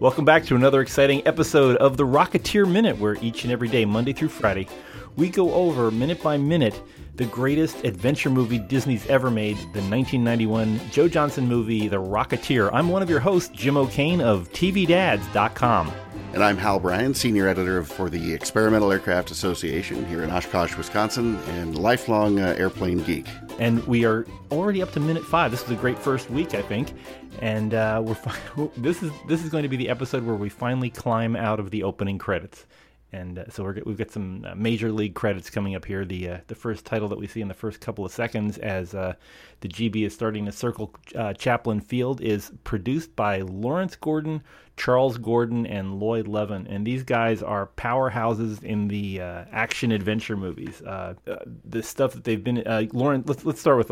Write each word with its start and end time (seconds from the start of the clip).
Welcome 0.00 0.24
back 0.24 0.44
to 0.44 0.54
another 0.54 0.80
exciting 0.80 1.26
episode 1.26 1.76
of 1.78 1.96
the 1.96 2.04
Rocketeer 2.04 2.70
Minute, 2.70 2.98
where 2.98 3.16
each 3.20 3.42
and 3.42 3.52
every 3.52 3.66
day, 3.66 3.84
Monday 3.84 4.12
through 4.12 4.28
Friday, 4.28 4.68
we 5.16 5.28
go 5.28 5.52
over 5.52 5.90
minute 5.90 6.22
by 6.22 6.36
minute 6.36 6.80
the 7.16 7.24
greatest 7.24 7.82
adventure 7.84 8.30
movie 8.30 8.60
Disney's 8.60 9.04
ever 9.08 9.28
made, 9.28 9.56
the 9.56 9.82
1991 9.82 10.80
Joe 10.92 11.08
Johnston 11.08 11.48
movie, 11.48 11.88
The 11.88 11.96
Rocketeer. 11.96 12.70
I'm 12.72 12.90
one 12.90 13.02
of 13.02 13.10
your 13.10 13.18
hosts, 13.18 13.50
Jim 13.52 13.76
O'Kane 13.76 14.20
of 14.20 14.48
TVDads.com. 14.52 15.92
And 16.32 16.44
I'm 16.44 16.58
Hal 16.58 16.78
Bryan, 16.78 17.12
Senior 17.12 17.48
Editor 17.48 17.82
for 17.82 18.08
the 18.08 18.32
Experimental 18.32 18.92
Aircraft 18.92 19.32
Association 19.32 20.06
here 20.06 20.22
in 20.22 20.30
Oshkosh, 20.30 20.76
Wisconsin, 20.76 21.36
and 21.48 21.76
lifelong 21.76 22.38
uh, 22.38 22.54
airplane 22.56 23.02
geek. 23.02 23.26
And 23.58 23.84
we 23.88 24.04
are 24.04 24.26
already 24.52 24.80
up 24.80 24.92
to 24.92 25.00
minute 25.00 25.24
five. 25.24 25.50
This 25.50 25.64
is 25.64 25.70
a 25.70 25.74
great 25.74 25.98
first 25.98 26.30
week, 26.30 26.54
I 26.54 26.62
think. 26.62 26.92
And 27.40 27.74
uh, 27.74 28.02
we're 28.04 28.14
fi- 28.14 28.68
this 28.76 29.02
is 29.02 29.12
this 29.26 29.44
is 29.44 29.50
going 29.50 29.62
to 29.62 29.68
be 29.68 29.76
the 29.76 29.88
episode 29.88 30.24
where 30.24 30.34
we 30.34 30.48
finally 30.48 30.90
climb 30.90 31.36
out 31.36 31.60
of 31.60 31.70
the 31.70 31.82
opening 31.82 32.18
credits. 32.18 32.66
And 33.10 33.38
uh, 33.38 33.48
so 33.48 33.64
we 33.64 33.80
have 33.80 33.96
got 33.96 34.10
some 34.10 34.44
uh, 34.46 34.54
major 34.54 34.92
league 34.92 35.14
credits 35.14 35.48
coming 35.48 35.74
up 35.74 35.84
here. 35.84 36.04
The 36.04 36.28
uh, 36.28 36.38
the 36.48 36.54
first 36.54 36.84
title 36.84 37.08
that 37.08 37.18
we 37.18 37.26
see 37.26 37.40
in 37.40 37.48
the 37.48 37.54
first 37.54 37.80
couple 37.80 38.04
of 38.04 38.12
seconds, 38.12 38.58
as 38.58 38.94
uh, 38.94 39.14
the 39.60 39.68
Gee 39.68 39.88
Bee 39.88 40.04
is 40.04 40.14
starting 40.14 40.46
to 40.46 40.52
circle 40.52 40.94
uh, 41.14 41.32
Chaplin 41.34 41.80
Field, 41.80 42.20
is 42.20 42.52
produced 42.64 43.14
by 43.16 43.40
Lawrence 43.40 43.96
Gordon, 43.96 44.42
Charles 44.76 45.18
Gordon, 45.18 45.66
and 45.66 45.98
Lloyd 45.98 46.28
Levin. 46.28 46.66
And 46.66 46.86
these 46.86 47.02
guys 47.02 47.42
are 47.42 47.70
powerhouses 47.76 48.62
in 48.62 48.88
the 48.88 49.20
uh, 49.20 49.44
action 49.50 49.90
adventure 49.92 50.36
movies. 50.36 50.78
the 50.78 51.82
stuff 51.82 52.12
that 52.12 52.24
they've 52.24 52.42
been. 52.42 52.62
Lawrence, 52.92 53.28
let's 53.28 53.44
let's 53.44 53.60
start 53.60 53.78
with 53.78 53.90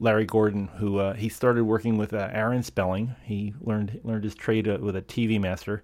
Larry 0.00 0.26
Gordon, 0.26 0.68
who 0.76 1.12
he 1.12 1.28
started 1.28 1.64
working 1.64 1.96
with 1.96 2.12
Aaron 2.12 2.62
Spelling. 2.62 3.14
He 3.24 3.54
learned 3.60 4.00
learned 4.04 4.24
his 4.24 4.34
trade 4.34 4.66
with 4.66 4.96
a 4.96 5.02
TV 5.02 5.40
master. 5.40 5.82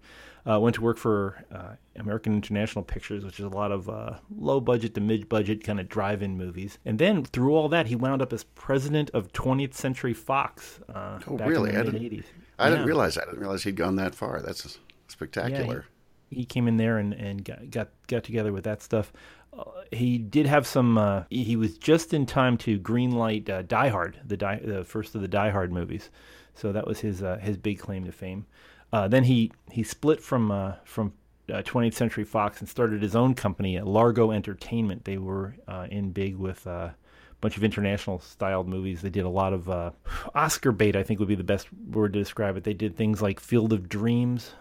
Uh, 0.48 0.58
went 0.58 0.74
to 0.74 0.80
work 0.80 0.96
for 0.96 1.44
uh, 1.52 1.74
American 1.96 2.34
International 2.34 2.82
Pictures, 2.82 3.24
which 3.24 3.38
is 3.38 3.44
a 3.44 3.50
lot 3.50 3.70
of 3.70 3.90
uh, 3.90 4.14
low 4.34 4.58
budget 4.58 4.94
to 4.94 5.00
mid 5.00 5.28
budget 5.28 5.62
kind 5.62 5.78
of 5.78 5.88
drive 5.88 6.22
in 6.22 6.36
movies. 6.36 6.78
And 6.84 6.98
then 6.98 7.24
through 7.24 7.54
all 7.54 7.68
that, 7.68 7.86
he 7.86 7.96
wound 7.96 8.22
up 8.22 8.32
as 8.32 8.44
president 8.44 8.89
of 8.94 9.32
20th 9.32 9.74
Century 9.74 10.14
Fox. 10.14 10.80
Uh, 10.92 11.18
oh, 11.26 11.36
really? 11.38 11.70
I, 11.70 11.82
didn't, 11.82 12.24
I 12.58 12.64
yeah. 12.64 12.70
didn't, 12.70 12.86
realize 12.86 13.14
that. 13.14 13.24
I 13.24 13.30
didn't 13.30 13.40
realize 13.40 13.62
he'd 13.62 13.76
gone 13.76 13.96
that 13.96 14.14
far. 14.14 14.40
That's 14.42 14.78
spectacular. 15.08 15.86
Yeah, 16.30 16.36
he, 16.36 16.36
he, 16.40 16.44
came 16.44 16.68
in 16.68 16.76
there 16.76 16.98
and, 16.98 17.12
and 17.12 17.44
got, 17.44 17.70
got, 17.70 17.88
got 18.06 18.24
together 18.24 18.52
with 18.52 18.64
that 18.64 18.82
stuff. 18.82 19.12
Uh, 19.56 19.64
he 19.90 20.18
did 20.18 20.46
have 20.46 20.66
some. 20.66 20.96
Uh, 20.96 21.24
he 21.30 21.56
was 21.56 21.76
just 21.76 22.14
in 22.14 22.26
time 22.26 22.56
to 22.58 22.78
greenlight 22.78 23.48
uh, 23.48 23.62
Die 23.62 23.88
Hard, 23.88 24.20
the, 24.24 24.36
Die, 24.36 24.60
the 24.64 24.84
first 24.84 25.14
of 25.14 25.22
the 25.22 25.28
Die 25.28 25.50
Hard 25.50 25.72
movies. 25.72 26.10
So 26.54 26.72
that 26.72 26.86
was 26.86 27.00
his 27.00 27.22
his 27.40 27.56
big 27.56 27.78
claim 27.78 28.04
to 28.04 28.12
fame. 28.12 28.46
Uh, 28.92 29.08
then 29.08 29.24
he 29.24 29.52
he 29.70 29.82
split 29.82 30.20
from 30.20 30.50
uh, 30.50 30.74
from 30.84 31.12
uh, 31.48 31.62
20th 31.62 31.94
Century 31.94 32.24
Fox 32.24 32.60
and 32.60 32.68
started 32.68 33.02
his 33.02 33.16
own 33.16 33.34
company, 33.34 33.80
Largo 33.80 34.30
Entertainment. 34.30 35.04
They 35.04 35.18
were 35.18 35.56
uh, 35.66 35.86
in 35.90 36.12
big 36.12 36.36
with 36.36 36.66
uh, 36.66 36.90
bunch 37.40 37.56
of 37.56 37.64
international 37.64 38.20
styled 38.20 38.68
movies. 38.68 39.02
They 39.02 39.10
did 39.10 39.24
a 39.24 39.30
lot 39.30 39.52
of 39.52 39.68
uh, 39.68 39.90
Oscar 40.34 40.72
bait, 40.72 40.96
I 40.96 41.02
think 41.02 41.18
would 41.20 41.28
be 41.28 41.34
the 41.34 41.44
best 41.44 41.68
word 41.90 42.12
to 42.12 42.18
describe 42.18 42.56
it. 42.56 42.64
They 42.64 42.74
did 42.74 42.96
things 42.96 43.22
like 43.22 43.40
Field 43.40 43.72
of 43.72 43.88
Dreams, 43.88 44.52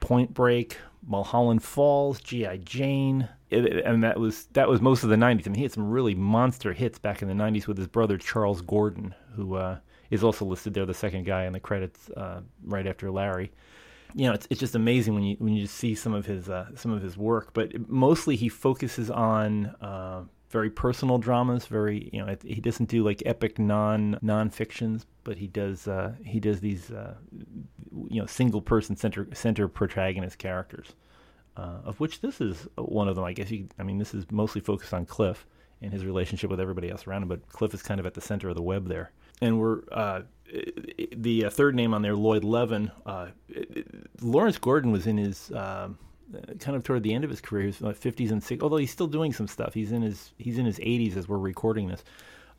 Point 0.00 0.34
Break, 0.34 0.78
Mulholland 1.06 1.62
Falls, 1.62 2.20
G.I. 2.20 2.58
Jane. 2.58 3.28
It, 3.50 3.84
and 3.84 4.04
that 4.04 4.18
was 4.18 4.46
that 4.52 4.68
was 4.68 4.80
most 4.80 5.04
of 5.04 5.10
the 5.10 5.16
90s. 5.16 5.46
I 5.46 5.50
mean, 5.50 5.54
he 5.54 5.62
had 5.62 5.72
some 5.72 5.88
really 5.88 6.14
monster 6.14 6.72
hits 6.72 6.98
back 6.98 7.22
in 7.22 7.28
the 7.28 7.34
90s 7.34 7.66
with 7.66 7.78
his 7.78 7.86
brother 7.86 8.18
Charles 8.18 8.60
Gordon, 8.60 9.14
who 9.34 9.56
is 10.10 10.24
also 10.24 10.44
listed 10.44 10.74
there, 10.74 10.86
the 10.86 10.94
second 10.94 11.24
guy 11.24 11.44
in 11.44 11.52
the 11.52 11.60
credits 11.60 12.10
uh, 12.10 12.40
right 12.64 12.86
after 12.86 13.10
Larry. 13.10 13.52
You 14.14 14.26
know, 14.26 14.32
it's 14.32 14.46
it's 14.48 14.60
just 14.60 14.74
amazing 14.74 15.14
when 15.14 15.22
you 15.22 15.36
when 15.38 15.54
you 15.54 15.66
see 15.66 15.94
some 15.94 16.14
of 16.14 16.24
his 16.24 16.48
uh, 16.48 16.66
some 16.74 16.90
of 16.92 17.02
his 17.02 17.16
work. 17.16 17.52
But 17.52 17.88
mostly 17.88 18.36
he 18.36 18.48
focuses 18.48 19.10
on 19.10 19.66
uh, 19.82 20.22
very 20.50 20.70
personal 20.70 21.18
dramas. 21.18 21.66
Very 21.66 22.10
you 22.12 22.24
know 22.24 22.36
he 22.44 22.60
doesn't 22.60 22.88
do 22.88 23.04
like 23.04 23.22
epic 23.26 23.58
non 23.58 24.18
non 24.22 24.50
fictions, 24.50 25.06
but 25.24 25.38
he 25.38 25.46
does 25.46 25.88
uh, 25.88 26.12
he 26.24 26.40
does 26.40 26.60
these 26.60 26.90
uh, 26.90 27.14
you 28.08 28.20
know 28.20 28.26
single 28.26 28.60
person 28.62 28.96
center 28.96 29.28
center 29.32 29.68
protagonist 29.68 30.38
characters. 30.38 30.94
Uh, 31.56 31.80
of 31.84 31.98
which 31.98 32.20
this 32.20 32.40
is 32.40 32.68
one 32.76 33.08
of 33.08 33.16
them. 33.16 33.24
I 33.24 33.32
guess 33.32 33.50
you. 33.50 33.68
I 33.78 33.82
mean, 33.82 33.98
this 33.98 34.14
is 34.14 34.30
mostly 34.30 34.60
focused 34.60 34.94
on 34.94 35.06
Cliff 35.06 35.46
and 35.82 35.92
his 35.92 36.04
relationship 36.04 36.50
with 36.50 36.60
everybody 36.60 36.90
else 36.90 37.06
around 37.06 37.22
him, 37.22 37.28
but 37.28 37.48
Cliff 37.48 37.74
is 37.74 37.82
kind 37.82 38.00
of 38.00 38.06
at 38.06 38.14
the 38.14 38.20
center 38.20 38.48
of 38.48 38.56
the 38.56 38.62
web 38.62 38.88
there 38.88 39.12
and 39.40 39.60
we're 39.60 39.80
uh, 39.92 40.22
the 41.16 41.44
uh, 41.44 41.50
third 41.50 41.74
name 41.74 41.94
on 41.94 42.02
there, 42.02 42.14
Lloyd 42.14 42.44
Levin. 42.44 42.90
Uh, 43.04 43.28
Lawrence 44.20 44.58
Gordon 44.58 44.90
was 44.90 45.06
in 45.06 45.18
his 45.18 45.52
um, 45.52 45.98
kind 46.58 46.76
of 46.76 46.84
toward 46.84 47.02
the 47.02 47.14
end 47.14 47.24
of 47.24 47.30
his 47.30 47.40
career, 47.40 47.62
in 47.62 47.72
his 47.72 47.98
fifties 47.98 48.30
and 48.30 48.42
60s. 48.42 48.62
Although 48.62 48.76
he's 48.76 48.90
still 48.90 49.06
doing 49.06 49.32
some 49.32 49.46
stuff. 49.46 49.74
He's 49.74 49.92
in 49.92 50.02
his 50.02 50.32
he's 50.38 50.58
in 50.58 50.66
his 50.66 50.78
eighties 50.80 51.16
as 51.16 51.28
we're 51.28 51.38
recording 51.38 51.88
this. 51.88 52.04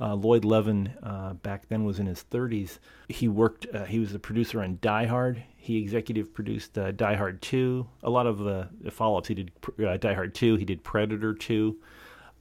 Uh, 0.01 0.15
Lloyd 0.15 0.45
Levin 0.45 0.93
uh, 1.03 1.33
back 1.33 1.67
then 1.67 1.83
was 1.83 1.99
in 1.99 2.05
his 2.05 2.23
30s. 2.31 2.79
He 3.09 3.27
worked. 3.27 3.67
Uh, 3.73 3.83
he 3.83 3.99
was 3.99 4.15
a 4.15 4.19
producer 4.19 4.61
on 4.61 4.77
Die 4.81 5.05
Hard. 5.05 5.43
He 5.57 5.77
executive 5.77 6.33
produced 6.33 6.73
Die 6.73 7.15
Hard 7.15 7.41
2. 7.41 7.85
A 8.03 8.09
lot 8.09 8.25
of 8.25 8.39
the 8.39 8.69
follow-ups. 8.91 9.27
He 9.27 9.35
did 9.35 9.51
Die 9.77 10.13
Hard 10.13 10.33
2. 10.33 10.55
He 10.55 10.63
did 10.63 10.85
Predator 10.85 11.33
2. 11.33 11.77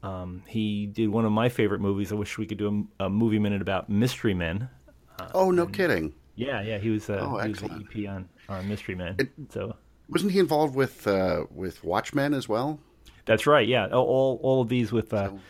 Um, 0.05 0.43
he 0.47 0.87
did 0.87 1.09
one 1.09 1.25
of 1.25 1.33
my 1.33 1.49
favorite 1.49 1.81
movies. 1.81 2.13
I 2.13 2.15
wish 2.15 2.39
we 2.39 2.47
could 2.47 2.59
do 2.59 2.87
a, 3.01 3.07
a 3.07 3.11
movie 3.11 3.41
minute 3.41 3.61
about 3.61 3.91
Mystery 3.91 4.35
Men. 4.35 4.69
Uh, 5.19 5.29
oh, 5.35 5.51
no 5.51 5.65
and, 5.65 5.75
kidding! 5.75 6.15
Yeah, 6.37 6.63
yeah, 6.63 6.79
he 6.79 6.91
was. 6.91 7.11
Uh, 7.11 7.19
oh, 7.21 7.39
he 7.39 7.49
was 7.49 7.59
the 7.59 7.73
EP 7.73 8.09
on, 8.09 8.29
on 8.49 8.69
Mystery 8.69 8.95
Men. 8.95 9.17
It, 9.19 9.31
so 9.53 9.75
wasn't 10.09 10.33
he 10.33 10.39
involved 10.39 10.75
with 10.75 11.07
uh, 11.07 11.45
with 11.51 11.85
Watchmen 11.85 12.35
as 12.35 12.49
well? 12.49 12.81
That's 13.25 13.47
right. 13.47 13.67
Yeah, 13.67 13.87
all 13.89 14.39
all 14.43 14.63
of 14.63 14.69
these 14.69 14.93
with 14.93 15.13
uh, 15.13 15.29
so, 15.29 15.41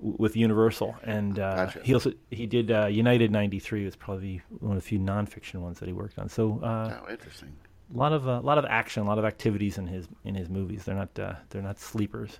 with 0.00 0.36
Universal, 0.36 0.96
and 1.02 1.38
uh, 1.38 1.66
gotcha. 1.66 1.80
he 1.82 1.94
also 1.94 2.12
he 2.30 2.46
did 2.46 2.70
uh, 2.70 2.86
United 2.86 3.30
'93 3.30 3.84
was 3.84 3.96
probably 3.96 4.42
one 4.60 4.76
of 4.76 4.82
the 4.82 4.88
few 4.88 4.98
nonfiction 4.98 5.56
ones 5.56 5.78
that 5.80 5.86
he 5.86 5.92
worked 5.92 6.18
on. 6.18 6.28
So 6.28 6.60
uh, 6.62 6.98
oh, 7.02 7.10
interesting. 7.10 7.54
A 7.94 7.96
lot 7.96 8.12
of 8.12 8.26
a 8.26 8.40
lot 8.40 8.58
of 8.58 8.64
action, 8.66 9.02
a 9.02 9.06
lot 9.06 9.18
of 9.18 9.24
activities 9.24 9.78
in 9.78 9.86
his 9.86 10.08
in 10.24 10.34
his 10.34 10.48
movies. 10.48 10.84
They're 10.84 10.94
not 10.94 11.14
they're 11.14 11.62
not 11.62 11.78
sleepers 11.78 12.38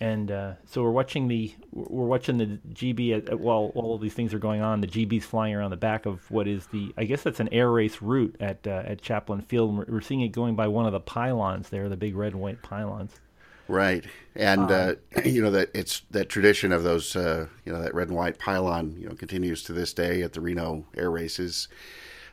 and 0.00 0.30
uh, 0.30 0.52
so 0.66 0.82
we're 0.82 0.90
watching 0.90 1.28
the 1.28 1.52
we're 1.72 2.06
watching 2.06 2.38
the 2.38 2.58
Gee 2.72 2.92
Bee 2.92 3.12
at, 3.12 3.28
at, 3.28 3.40
while 3.40 3.72
all 3.74 3.94
of 3.94 4.00
these 4.00 4.14
things 4.14 4.34
are 4.34 4.38
going 4.38 4.62
on. 4.62 4.80
The 4.80 4.86
Gee 4.86 5.04
Bee's 5.04 5.24
flying 5.24 5.54
around 5.54 5.70
the 5.70 5.76
back 5.76 6.06
of 6.06 6.30
what 6.30 6.46
is 6.46 6.66
the 6.68 6.92
I 6.96 7.04
guess 7.04 7.22
that's 7.22 7.40
an 7.40 7.48
air 7.52 7.70
race 7.70 8.00
route 8.00 8.36
at 8.40 8.66
uh, 8.66 8.82
at 8.84 9.02
Chaplin 9.02 9.40
Field. 9.40 9.76
We're, 9.76 9.84
we're, 9.88 10.00
seeing 10.00 10.20
it 10.20 10.28
going 10.28 10.56
by 10.56 10.68
one 10.68 10.86
of 10.86 10.92
the 10.92 11.00
pylons 11.00 11.68
there, 11.68 11.88
the 11.88 11.96
big 11.96 12.16
red 12.16 12.32
and 12.32 12.40
white 12.40 12.62
pylons. 12.62 13.20
Right, 13.68 14.04
and 14.34 14.70
uh, 14.70 14.94
um, 15.16 15.24
you 15.24 15.42
know 15.42 15.50
that 15.50 15.70
it's 15.74 16.02
that 16.10 16.28
tradition 16.28 16.72
of 16.72 16.82
those 16.82 17.16
uh, 17.16 17.46
you 17.64 17.72
know 17.72 17.82
that 17.82 17.94
red 17.94 18.08
and 18.08 18.16
white 18.16 18.38
pylon 18.38 18.96
you 18.98 19.08
know 19.08 19.14
continues 19.14 19.62
to 19.64 19.72
this 19.72 19.92
day 19.92 20.22
at 20.22 20.32
the 20.32 20.40
Reno 20.40 20.86
air 20.96 21.10
races 21.10 21.68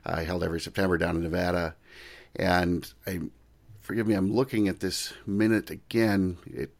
uh, 0.05 0.23
held 0.23 0.43
every 0.43 0.59
September 0.59 0.97
down 0.97 1.15
in 1.15 1.23
Nevada, 1.23 1.75
and 2.35 2.91
I 3.07 3.21
forgive 3.83 4.07
me, 4.07 4.15
I'm 4.15 4.33
looking 4.33 4.67
at 4.67 4.79
this 4.79 5.13
minute 5.27 5.69
again. 5.69 6.37
It 6.47 6.71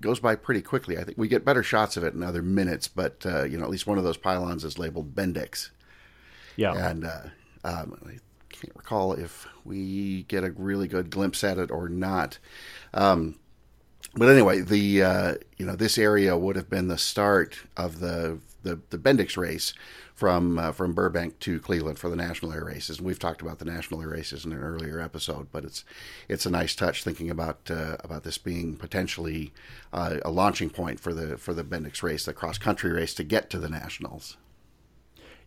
goes 0.00 0.20
by 0.20 0.36
pretty 0.36 0.62
quickly. 0.62 0.98
I 0.98 1.04
think 1.04 1.18
we 1.18 1.28
get 1.28 1.44
better 1.44 1.62
shots 1.62 1.96
of 1.96 2.04
it 2.04 2.14
in 2.14 2.22
other 2.22 2.42
minutes, 2.42 2.88
but 2.88 3.24
uh, 3.26 3.44
you 3.44 3.58
know, 3.58 3.64
at 3.64 3.70
least 3.70 3.86
one 3.86 3.98
of 3.98 4.04
those 4.04 4.16
pylons 4.16 4.64
is 4.64 4.78
labeled 4.78 5.14
Bendix. 5.14 5.70
Yeah, 6.56 6.90
and 6.90 7.04
uh, 7.04 7.22
um, 7.64 7.98
I 8.06 8.18
can't 8.50 8.74
recall 8.76 9.12
if 9.12 9.46
we 9.64 10.24
get 10.24 10.44
a 10.44 10.50
really 10.50 10.88
good 10.88 11.10
glimpse 11.10 11.44
at 11.44 11.58
it 11.58 11.70
or 11.70 11.88
not. 11.88 12.38
Um, 12.94 13.36
but 14.14 14.28
anyway, 14.28 14.60
the 14.60 15.02
uh, 15.02 15.34
you 15.56 15.66
know 15.66 15.76
this 15.76 15.98
area 15.98 16.36
would 16.36 16.56
have 16.56 16.70
been 16.70 16.88
the 16.88 16.98
start 16.98 17.60
of 17.76 18.00
the 18.00 18.38
the, 18.62 18.80
the 18.90 18.98
Bendix 18.98 19.36
race, 19.36 19.72
from 20.18 20.58
uh, 20.58 20.72
from 20.72 20.94
Burbank 20.94 21.38
to 21.38 21.60
Cleveland 21.60 21.96
for 21.96 22.10
the 22.10 22.16
national 22.16 22.52
air 22.52 22.64
races, 22.64 22.98
and 22.98 23.06
we've 23.06 23.20
talked 23.20 23.40
about 23.40 23.60
the 23.60 23.64
national 23.64 24.02
air 24.02 24.08
races 24.08 24.44
in 24.44 24.50
an 24.50 24.58
earlier 24.58 25.00
episode. 25.00 25.46
But 25.52 25.64
it's 25.64 25.84
it's 26.28 26.44
a 26.44 26.50
nice 26.50 26.74
touch 26.74 27.04
thinking 27.04 27.30
about 27.30 27.70
uh, 27.70 27.98
about 28.00 28.24
this 28.24 28.36
being 28.36 28.76
potentially 28.76 29.52
uh, 29.92 30.16
a 30.24 30.30
launching 30.32 30.70
point 30.70 30.98
for 30.98 31.14
the 31.14 31.38
for 31.38 31.54
the 31.54 31.62
Bendix 31.62 32.02
race, 32.02 32.24
the 32.24 32.32
cross 32.32 32.58
country 32.58 32.90
race 32.90 33.14
to 33.14 33.22
get 33.22 33.48
to 33.50 33.60
the 33.60 33.68
nationals. 33.68 34.36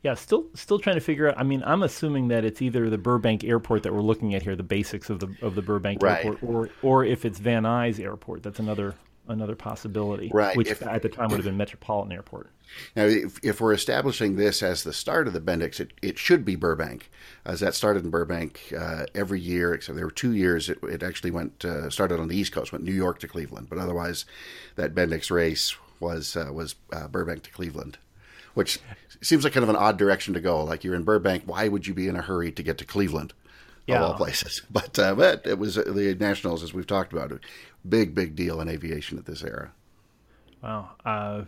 Yeah, 0.04 0.14
still 0.14 0.46
still 0.54 0.80
trying 0.80 0.96
to 0.96 1.02
figure 1.02 1.28
out. 1.28 1.38
I 1.38 1.44
mean, 1.44 1.64
I'm 1.66 1.84
assuming 1.84 2.30
that 2.30 2.46
it's 2.46 2.62
either 2.62 2.90
the 2.90 2.98
Burbank 2.98 3.44
Airport 3.44 3.84
that 3.84 3.94
we're 3.94 4.00
looking 4.00 4.34
at 4.36 4.42
here, 4.42 4.56
the 4.56 4.64
basics 4.64 5.10
of 5.10 5.20
the 5.20 5.36
of 5.42 5.56
the 5.56 5.62
Burbank 5.62 6.02
right. 6.02 6.24
Airport, 6.24 6.44
or 6.44 6.70
or 6.82 7.04
if 7.04 7.26
it's 7.26 7.40
Van 7.40 7.64
Nuys 7.64 8.00
Airport. 8.00 8.42
That's 8.42 8.60
another 8.60 8.96
another 9.28 9.56
possibility, 9.56 10.30
right? 10.34 10.56
Which 10.56 10.70
if, 10.70 10.82
at 10.82 11.02
the 11.02 11.10
time 11.10 11.30
would 11.30 11.38
have 11.38 11.46
been 11.46 11.58
Metropolitan 11.58 12.12
Airport. 12.12 12.50
Now, 12.96 13.06
if, 13.06 13.40
if, 13.44 13.60
we're 13.60 13.74
establishing 13.74 14.36
this 14.36 14.64
as 14.64 14.84
the 14.84 14.94
start 14.94 15.28
of 15.28 15.34
the 15.34 15.42
Bendix, 15.42 15.80
it, 15.80 15.92
it 16.02 16.18
should 16.18 16.46
be 16.46 16.56
Burbank, 16.56 17.10
as 17.46 17.60
that 17.60 17.76
started 17.76 18.06
in 18.06 18.10
Burbank 18.10 18.74
uh, 18.78 19.06
every 19.14 19.40
year. 19.40 19.74
Except 19.74 19.96
there 19.96 20.06
were 20.06 20.12
two 20.12 20.34
years 20.34 20.70
it, 20.70 20.80
it 20.84 21.04
actually 21.04 21.32
went 21.32 21.66
uh, 21.66 21.90
started 21.90 22.20
on 22.20 22.28
the 22.28 22.38
East 22.38 22.52
Coast, 22.52 22.72
went 22.72 22.84
New 22.84 22.94
York 22.94 23.20
to 23.20 23.28
Cleveland, 23.28 23.68
but 23.70 23.78
otherwise, 23.78 24.26
that 24.76 24.96
Bendix 24.96 25.30
race 25.30 25.76
was 26.00 26.36
uh, 26.36 26.52
was 26.52 26.76
uh, 26.94 27.08
Burbank 27.08 27.44
to 27.44 27.52
Cleveland, 27.52 27.98
which 28.54 28.80
seems 29.22 29.44
like 29.44 29.54
kind 29.54 29.64
of 29.64 29.70
an 29.70 29.76
odd 29.76 29.98
direction 29.98 30.34
to 30.34 30.42
go. 30.42 30.64
Like 30.64 30.84
you're 30.84 30.96
in 30.96 31.04
Burbank, 31.04 31.44
why 31.46 31.68
would 31.68 31.88
you 31.88 31.94
be 31.94 32.08
in 32.08 32.16
a 32.16 32.22
hurry 32.22 32.52
to 32.52 32.64
get 32.64 32.78
to 32.80 32.86
Cleveland? 32.86 33.34
Yeah. 33.92 34.04
of 34.04 34.12
all 34.12 34.18
places. 34.18 34.62
But 34.72 34.98
uh, 34.98 35.16
but 35.16 35.46
it 35.46 35.60
was 35.60 35.78
uh, 35.78 35.84
the 35.84 36.16
Nationals, 36.20 36.64
as 36.64 36.74
we've 36.74 36.88
talked 36.88 37.14
about, 37.14 37.32
a 37.32 37.40
big 37.88 38.16
big 38.16 38.36
deal 38.36 38.62
in 38.62 38.70
aviation 38.70 39.18
at 39.18 39.26
this 39.26 39.44
era. 39.44 39.72
Wow. 40.64 40.90
Uh, 41.06 41.44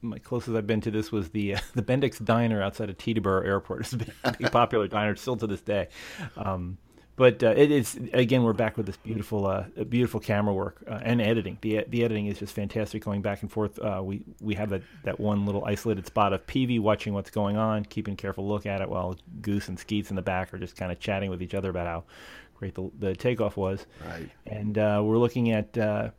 my 0.00 0.18
closest 0.18 0.56
I've 0.56 0.66
been 0.66 0.80
to 0.82 0.90
this 0.90 1.12
was 1.12 1.30
the 1.30 1.56
uh, 1.56 1.60
the 1.74 1.82
Bendix 1.82 2.22
Diner 2.24 2.62
outside 2.62 2.90
of 2.90 2.98
Teterboro 2.98 3.44
Airport. 3.44 3.80
It's 3.80 3.92
a 3.92 3.96
big, 3.98 4.12
big 4.38 4.52
popular 4.52 4.88
diner 4.88 5.16
still 5.16 5.36
to 5.36 5.46
this 5.46 5.60
day. 5.60 5.88
Um, 6.36 6.78
but 7.16 7.42
uh, 7.42 7.50
it 7.56 7.70
is 7.70 7.98
again 8.14 8.42
we're 8.42 8.54
back 8.54 8.76
with 8.76 8.86
this 8.86 8.96
beautiful 8.96 9.46
uh, 9.46 9.64
beautiful 9.88 10.18
camera 10.18 10.54
work 10.54 10.82
uh, 10.88 10.98
and 11.02 11.20
editing. 11.20 11.58
The 11.60 11.84
the 11.88 12.04
editing 12.04 12.26
is 12.26 12.38
just 12.38 12.54
fantastic 12.54 13.04
going 13.04 13.20
back 13.20 13.42
and 13.42 13.52
forth. 13.52 13.78
Uh, 13.78 14.00
we 14.02 14.22
we 14.40 14.54
have 14.54 14.70
that, 14.70 14.82
that 15.04 15.20
one 15.20 15.44
little 15.44 15.64
isolated 15.64 16.06
spot 16.06 16.32
of 16.32 16.46
Peevy 16.46 16.80
watching 16.80 17.12
what's 17.12 17.30
going 17.30 17.56
on 17.56 17.84
keeping 17.84 18.16
careful 18.16 18.48
look 18.48 18.64
at 18.64 18.80
it 18.80 18.88
while 18.88 19.16
Goose 19.42 19.68
and 19.68 19.78
Skeets 19.78 20.10
in 20.10 20.16
the 20.16 20.22
back 20.22 20.54
are 20.54 20.58
just 20.58 20.74
kind 20.76 20.90
of 20.90 21.00
chatting 21.00 21.28
with 21.28 21.42
each 21.42 21.54
other 21.54 21.68
about 21.68 21.86
how 21.86 22.04
great 22.54 22.74
the, 22.74 22.90
the 22.98 23.14
takeoff 23.14 23.56
was. 23.56 23.86
Right. 24.06 24.30
And 24.46 24.78
uh, 24.78 25.02
we're 25.04 25.18
looking 25.18 25.50
at 25.50 25.76
uh, 25.76 26.10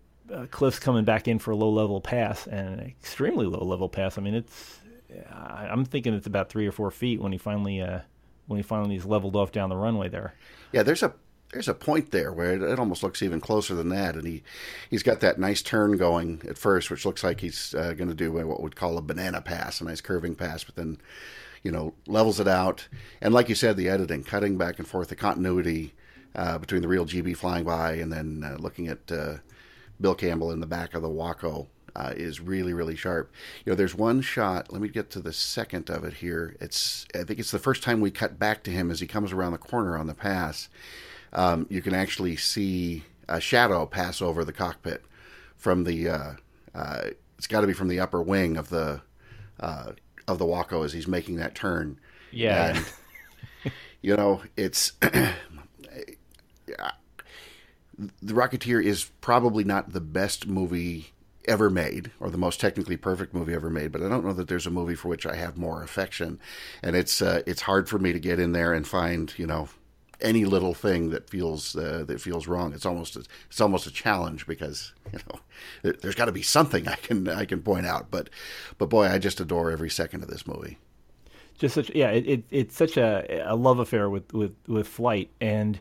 Cliff's 0.52 0.80
coming 0.80 1.06
back 1.06 1.28
in 1.28 1.40
for 1.40 1.52
a 1.52 1.56
low 1.56 1.70
level 1.70 2.02
pass 2.02 2.46
and 2.46 2.80
an 2.80 2.86
extremely 2.86 3.48
low 3.48 3.64
level 3.66 3.90
pass. 3.90 4.20
I 4.20 4.22
mean 4.22 4.36
it's 4.36 4.80
I'm 5.32 5.86
thinking 5.86 6.14
it's 6.14 6.28
about 6.28 6.50
three 6.50 6.68
or 6.68 6.72
four 6.72 6.92
feet 6.92 7.20
when 7.20 7.32
he 7.32 7.40
finally 7.40 7.84
when 8.46 8.58
he 8.58 8.64
finally 8.64 8.96
is 8.96 9.06
leveled 9.06 9.36
off 9.36 9.52
down 9.52 9.70
the 9.70 9.76
runway 9.76 10.10
there. 10.10 10.36
Yeah, 10.74 10.84
there's 10.84 11.04
a 11.04 11.14
there's 11.54 11.68
a 11.68 11.74
point 11.74 12.10
there 12.12 12.34
where 12.34 12.54
it, 12.54 12.64
it, 12.64 12.80
almost 12.80 13.04
looks 13.04 13.22
even 13.22 13.40
closer 13.40 13.76
than 13.76 13.90
that, 13.90 14.16
and 14.16 14.28
he 14.28 14.44
he's 14.90 15.04
got 15.04 15.20
that 15.22 15.40
nice 15.40 15.62
turn 15.62 15.98
going 15.98 16.42
at 16.50 16.58
first, 16.58 16.90
which 16.90 17.06
looks 17.06 17.24
like 17.24 17.40
he's 17.40 17.74
uh, 17.76 17.94
going 17.94 18.10
to 18.10 18.16
do 18.16 18.32
what 18.32 18.62
we'd 18.62 18.76
call 18.76 18.98
a 18.98 19.02
banana 19.02 19.40
pass, 19.40 19.80
a 19.80 19.86
nice 19.86 20.02
curving 20.02 20.36
pass, 20.36 20.64
but 20.64 20.76
then 20.76 20.98
you 21.62 21.72
know 21.72 21.94
levels 22.08 22.40
it 22.40 22.48
out, 22.48 22.88
and 23.22 23.34
like 23.34 23.50
you 23.50 23.56
said, 23.56 23.78
the 23.78 23.88
editing, 23.88 24.24
cutting 24.24 24.58
back 24.58 24.80
and 24.80 24.88
forth, 24.88 25.10
the 25.10 25.16
continuity 25.16 25.94
uh, 26.36 26.58
between 26.58 26.82
the 26.82 26.88
real 26.88 27.06
Gee 27.06 27.22
Bee 27.22 27.34
flying 27.34 27.64
by 27.64 27.94
and 27.94 28.12
then 28.12 28.44
uh, 28.44 28.58
looking 28.60 28.88
at 28.88 29.12
uh, 29.12 29.36
Bill 30.02 30.16
Campbell 30.16 30.52
in 30.52 30.60
the 30.60 30.66
back 30.66 30.96
of 30.96 31.02
the 31.02 31.10
Waco 31.10 31.68
uh, 31.96 32.14
is 32.16 32.40
really 32.40 32.74
really 32.74 32.96
sharp. 32.96 33.32
You 33.66 33.72
know, 33.72 33.76
there's 33.76 33.96
one 33.96 34.22
shot. 34.22 34.72
Let 34.72 34.82
me 34.82 34.90
get 34.90 35.10
to 35.12 35.20
the 35.20 35.34
second 35.34 35.90
of 35.90 36.04
it 36.04 36.16
here. 36.16 36.56
It's 36.60 37.06
I 37.14 37.24
think 37.24 37.40
it's 37.40 37.52
the 37.52 37.60
first 37.60 37.84
time 37.84 38.02
we 38.02 38.12
cut 38.12 38.40
back 38.40 38.64
to 38.64 38.72
him 38.72 38.92
as 38.92 39.00
he 39.00 39.08
comes 39.08 39.32
around 39.32 39.52
the 39.52 39.58
corner 39.58 39.98
on 39.98 40.08
the 40.08 40.14
pass. 40.14 40.70
Um, 41.32 41.66
you 41.70 41.82
can 41.82 41.94
actually 41.94 42.36
see 42.36 43.04
a 43.28 43.40
shadow 43.40 43.86
pass 43.86 44.22
over 44.22 44.44
the 44.44 44.54
cockpit 44.54 45.04
from 45.58 45.84
the. 45.84 46.10
Uh, 46.10 46.32
uh, 46.76 47.02
it's 47.38 47.48
got 47.48 47.62
to 47.62 47.68
be 47.68 47.74
from 47.74 47.88
the 47.88 48.00
upper 48.00 48.22
wing 48.22 48.58
of 48.58 48.70
the 48.70 49.02
uh, 49.60 49.92
of 50.28 50.40
the 50.40 50.46
Waco 50.46 50.84
as 50.84 50.94
he's 50.94 51.08
making 51.08 51.38
that 51.38 51.56
turn. 51.56 52.00
Yeah. 52.32 52.80
And, 53.64 53.74
you 54.02 54.16
know, 54.16 54.42
it's. 54.58 54.92
the 55.02 55.34
Rocketeer 58.34 58.84
is 58.84 59.12
probably 59.22 59.64
not 59.64 59.94
the 59.94 60.02
best 60.02 60.48
movie 60.48 61.13
ever 61.46 61.70
made 61.70 62.12
or 62.20 62.30
the 62.30 62.38
most 62.38 62.60
technically 62.60 62.98
perfect 62.98 63.34
movie 63.34 63.54
ever 63.54 63.70
made 63.70 63.92
but 63.92 64.02
i 64.02 64.10
don't 64.10 64.26
know 64.26 64.34
that 64.34 64.48
there's 64.48 64.68
a 64.68 64.72
movie 64.72 64.96
for 64.96 65.10
which 65.10 65.26
i 65.26 65.36
have 65.36 65.58
more 65.58 65.84
affection. 65.84 66.40
And 66.82 66.96
it's 66.96 67.22
uh, 67.22 67.42
it's 67.46 67.62
hard 67.62 67.90
for 67.90 68.00
me 68.00 68.14
to 68.14 68.20
get 68.20 68.40
in 68.40 68.52
there 68.52 68.74
and 68.74 68.88
find 68.88 69.34
you 69.38 69.48
know 69.48 69.70
any 70.22 70.46
little 70.46 70.74
thing 70.74 71.10
that 71.10 71.30
feels 71.30 71.76
uh, 71.76 72.04
that 72.08 72.22
feels 72.22 72.48
wrong. 72.48 72.74
It's 72.74 72.86
almost 72.86 73.16
a, 73.16 73.24
it's 73.50 73.62
almost 73.62 73.88
a 73.88 73.92
challenge 73.92 74.48
because 74.48 74.94
you 75.12 75.20
know 75.28 75.92
there's 76.02 76.16
got 76.16 76.26
to 76.26 76.32
be 76.32 76.42
something 76.42 76.88
i 76.88 76.96
can 76.96 77.28
i 77.28 77.46
can 77.46 77.62
point 77.62 77.86
out. 77.86 78.12
But 78.12 78.30
but 78.78 78.90
boy 78.90 79.06
i 79.06 79.18
just 79.18 79.40
adore 79.40 79.72
every 79.72 79.90
second 79.90 80.24
of 80.24 80.30
this 80.30 80.48
movie. 80.48 80.78
Just 81.58 81.76
such 81.76 81.92
yeah 81.94 82.10
it, 82.10 82.28
it 82.28 82.44
it's 82.52 82.76
such 82.76 82.98
a, 82.98 83.44
a 83.46 83.56
love 83.56 83.80
affair 83.80 84.10
with 84.10 84.34
with 84.34 84.56
with 84.68 84.88
flight. 84.88 85.30
And 85.40 85.80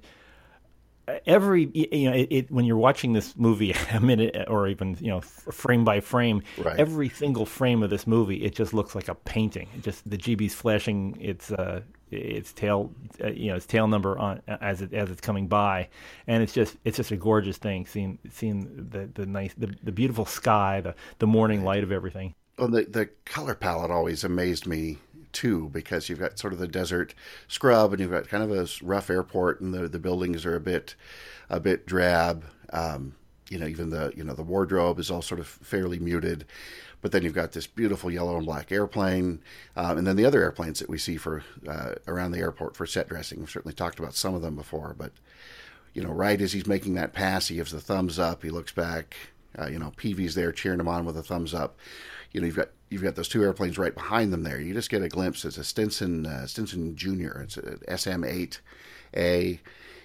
every 1.27 1.71
you 1.75 2.11
know 2.11 2.17
it, 2.17 2.29
it, 2.31 2.51
when 2.51 2.65
you're 2.65 2.77
watching 2.77 3.13
this 3.13 3.37
movie 3.37 3.75
a 3.93 4.01
minute 4.01 4.37
or 4.49 4.69
even 4.69 4.97
you 5.01 5.09
know 5.09 5.21
frame 5.21 5.85
by 5.85 6.01
frame 6.01 6.43
right. 6.59 6.79
every 6.79 7.09
single 7.09 7.45
frame 7.45 7.83
of 7.83 7.91
this 7.91 8.07
movie 8.07 8.45
it 8.45 8.55
just 8.55 8.73
looks 8.73 8.95
like 8.95 9.09
a 9.09 9.15
painting. 9.15 9.69
It 9.77 9.83
just 9.83 10.09
the 10.09 10.17
Gee 10.17 10.35
Bee's 10.35 10.55
flashing 10.55 11.17
its 11.21 11.51
uh 11.51 11.81
its 12.11 12.53
tail 12.53 12.93
uh, 13.23 13.29
you 13.29 13.51
know 13.51 13.57
its 13.57 13.67
tail 13.67 13.89
number 13.89 14.19
on 14.19 14.43
as 14.47 14.83
it 14.83 14.93
as 14.93 15.11
it's 15.11 15.21
coming 15.21 15.49
by. 15.49 15.89
And 16.27 16.43
it's 16.43 16.53
just 16.53 16.77
it's 16.85 16.97
just 16.97 17.11
a 17.11 17.17
gorgeous 17.17 17.59
thing 17.59 17.87
seeing 17.87 18.19
seeing 18.31 18.89
the 18.91 19.11
the 19.13 19.27
nice 19.27 19.55
the, 19.55 19.75
the 19.83 19.93
beautiful 19.93 20.27
sky 20.27 20.81
the 20.81 20.95
the 21.19 21.27
morning 21.27 21.65
light 21.65 21.83
of 21.83 21.93
everything. 21.93 22.35
Well 22.59 22.69
the 22.69 22.85
the 22.85 23.07
color 23.25 23.55
palette 23.55 23.91
always 23.91 24.25
amazed 24.25 24.67
me 24.67 24.99
too 25.33 25.69
because 25.73 26.09
you've 26.09 26.19
got 26.19 26.39
sort 26.39 26.53
of 26.53 26.59
the 26.59 26.69
desert 26.69 27.15
scrub 27.49 27.93
and 27.93 28.01
you've 28.01 28.11
got 28.11 28.29
kind 28.29 28.43
of 28.43 28.51
a 28.51 28.69
rough 28.85 29.11
airport 29.11 29.61
and 29.61 29.73
the, 29.73 29.89
the 29.89 29.99
buildings 29.99 30.45
are 30.45 30.57
a 30.57 30.61
bit 30.61 30.95
a 31.49 31.61
bit 31.61 31.87
drab. 31.87 32.45
Um, 32.73 33.15
you 33.51 33.59
know, 33.59 33.67
even 33.67 33.91
the 33.91 34.13
you 34.17 34.25
know 34.25 34.35
the 34.35 34.43
wardrobe 34.43 34.99
is 34.99 35.11
all 35.11 35.23
sort 35.23 35.41
of 35.41 35.47
fairly 35.47 35.99
muted. 35.99 36.47
But 37.03 37.11
then 37.11 37.25
you've 37.25 37.35
got 37.35 37.51
this 37.51 37.67
beautiful 37.67 38.13
yellow 38.13 38.37
and 38.37 38.47
black 38.47 38.71
airplane, 38.71 39.41
um, 39.75 39.99
and 39.99 40.07
then 40.07 40.15
the 40.15 40.25
other 40.25 40.41
airplanes 40.41 40.79
that 40.79 40.89
we 40.89 40.99
see 40.99 41.17
for 41.17 41.43
uh, 41.69 41.95
around 42.07 42.31
the 42.31 42.39
airport 42.39 42.77
for 42.77 42.87
set 42.87 43.09
dressing. 43.09 43.41
We've 43.41 43.51
certainly 43.51 43.75
talked 43.75 43.99
about 43.99 44.15
some 44.15 44.37
of 44.37 44.43
them 44.43 44.55
before, 44.55 44.95
but 44.97 45.11
you 45.95 46.03
know, 46.03 46.13
right 46.13 46.41
as 46.41 46.53
he's 46.53 46.67
making 46.67 46.95
that 46.95 47.13
pass, 47.13 47.49
he 47.49 47.57
gives 47.57 47.73
the 47.73 47.81
thumbs 47.81 48.19
up. 48.19 48.43
He 48.43 48.51
looks 48.51 48.73
back. 48.73 49.17
Uh, 49.59 49.67
you 49.67 49.79
know, 49.79 49.93
Peevy's 49.97 50.35
there 50.35 50.53
cheering 50.53 50.81
him 50.81 50.89
on 50.89 51.05
with 51.05 51.17
a 51.17 51.23
thumbs 51.23 51.53
up. 51.53 51.77
You 52.31 52.41
know, 52.41 52.47
you've 52.47 52.57
got 52.57 52.71
you've 52.93 53.03
got 53.03 53.17
those 53.17 53.29
two 53.29 53.43
airplanes 53.43 53.79
right 53.79 53.95
behind 53.95 54.33
them 54.33 54.43
there. 54.43 54.61
You 54.61 54.75
just 54.75 54.91
get 54.91 55.03
a 55.03 55.09
glimpse. 55.09 55.45
It's 55.45 55.59
a 55.59 55.65
Stinson 55.65 56.27
uh, 56.27 56.47
Stinson 56.47 56.95
Junior. 56.95 57.43
It's 57.43 57.57
a 57.57 57.79
SM8A, 57.89 59.59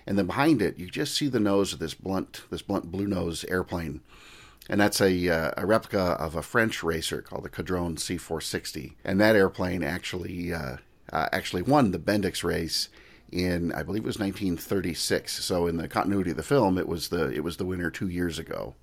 and 0.07 0.17
then 0.17 0.25
behind 0.25 0.61
it, 0.61 0.79
you 0.79 0.87
just 0.87 1.15
see 1.15 1.27
the 1.27 1.39
nose 1.39 1.73
of 1.73 1.79
this 1.79 1.93
blunt 1.93 2.43
this 2.49 2.61
blunt 2.61 2.91
blue 2.91 3.07
nose 3.07 3.43
airplane, 3.45 4.01
and 4.69 4.79
that's 4.79 5.01
a 5.01 5.29
uh, 5.29 5.51
a 5.57 5.65
replica 5.65 5.99
of 5.99 6.35
a 6.35 6.41
French 6.41 6.81
racer 6.81 7.21
called 7.21 7.43
the 7.43 7.49
Caudron 7.49 7.97
C460. 7.97 8.93
And 9.03 9.19
that 9.19 9.35
airplane 9.35 9.83
actually 9.83 10.53
uh, 10.53 10.77
uh, 11.11 11.29
actually 11.31 11.61
won 11.61 11.91
the 11.91 11.99
Bendix 11.99 12.43
race 12.43 12.89
in 13.31 13.73
I 13.73 13.83
believe 13.83 14.03
it 14.03 14.07
was 14.07 14.19
1936. 14.19 15.43
So 15.43 15.67
in 15.67 15.77
the 15.77 15.87
continuity 15.87 16.31
of 16.31 16.37
the 16.37 16.43
film, 16.43 16.77
it 16.77 16.87
was 16.87 17.09
the 17.09 17.29
it 17.29 17.43
was 17.43 17.57
the 17.57 17.65
winner 17.65 17.91
two 17.91 18.07
years 18.07 18.39
ago. 18.39 18.75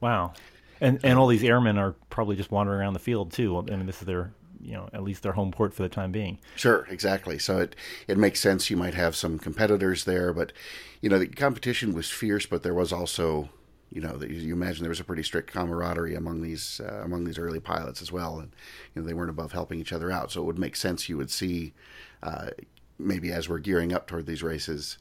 Wow. 0.00 0.32
And 0.80 1.00
and 1.02 1.18
all 1.18 1.26
these 1.26 1.44
airmen 1.44 1.78
are 1.78 1.92
probably 2.08 2.36
just 2.36 2.50
wandering 2.50 2.80
around 2.80 2.94
the 2.94 3.00
field 3.00 3.32
too. 3.32 3.58
I 3.58 3.76
mean, 3.76 3.86
this 3.86 4.00
is 4.00 4.06
their 4.06 4.32
you 4.60 4.72
know 4.72 4.88
at 4.92 5.02
least 5.02 5.22
their 5.22 5.32
home 5.32 5.50
port 5.50 5.74
for 5.74 5.82
the 5.82 5.88
time 5.88 6.12
being. 6.12 6.38
Sure, 6.56 6.86
exactly. 6.90 7.38
So 7.38 7.58
it 7.58 7.76
it 8.06 8.18
makes 8.18 8.40
sense. 8.40 8.70
You 8.70 8.76
might 8.76 8.94
have 8.94 9.16
some 9.16 9.38
competitors 9.38 10.04
there, 10.04 10.32
but 10.32 10.52
you 11.00 11.08
know 11.08 11.18
the 11.18 11.26
competition 11.26 11.92
was 11.92 12.10
fierce, 12.10 12.46
but 12.46 12.62
there 12.62 12.74
was 12.74 12.92
also 12.92 13.50
you 13.90 14.00
know 14.00 14.20
you 14.22 14.52
imagine 14.52 14.82
there 14.82 14.90
was 14.90 15.00
a 15.00 15.04
pretty 15.04 15.22
strict 15.22 15.52
camaraderie 15.52 16.14
among 16.14 16.42
these 16.42 16.80
uh, 16.80 17.02
among 17.04 17.24
these 17.24 17.38
early 17.38 17.60
pilots 17.60 18.02
as 18.02 18.12
well, 18.12 18.38
and 18.38 18.54
you 18.94 19.02
know 19.02 19.08
they 19.08 19.14
weren't 19.14 19.30
above 19.30 19.52
helping 19.52 19.80
each 19.80 19.92
other 19.92 20.10
out. 20.10 20.30
So 20.30 20.40
it 20.42 20.44
would 20.44 20.58
make 20.58 20.76
sense 20.76 21.08
you 21.08 21.16
would 21.16 21.30
see 21.30 21.72
uh, 22.22 22.50
maybe 22.98 23.32
as 23.32 23.48
we're 23.48 23.58
gearing 23.58 23.92
up 23.92 24.06
toward 24.06 24.26
these 24.26 24.42
races 24.42 24.98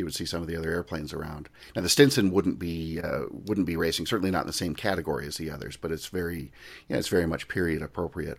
you 0.00 0.04
would 0.04 0.14
see 0.14 0.26
some 0.26 0.42
of 0.42 0.48
the 0.48 0.56
other 0.56 0.70
airplanes 0.70 1.12
around. 1.12 1.48
Now 1.76 1.82
the 1.82 1.88
Stinson 1.88 2.32
wouldn't 2.32 2.58
be 2.58 3.00
uh, 3.00 3.26
wouldn't 3.30 3.66
be 3.66 3.76
racing, 3.76 4.06
certainly 4.06 4.30
not 4.30 4.42
in 4.42 4.46
the 4.48 4.52
same 4.52 4.74
category 4.74 5.26
as 5.26 5.36
the 5.36 5.50
others, 5.50 5.76
but 5.76 5.92
it's 5.92 6.06
very 6.06 6.50
yeah, 6.88 6.96
it's 6.96 7.08
very 7.08 7.26
much 7.26 7.48
period 7.48 7.82
appropriate. 7.82 8.38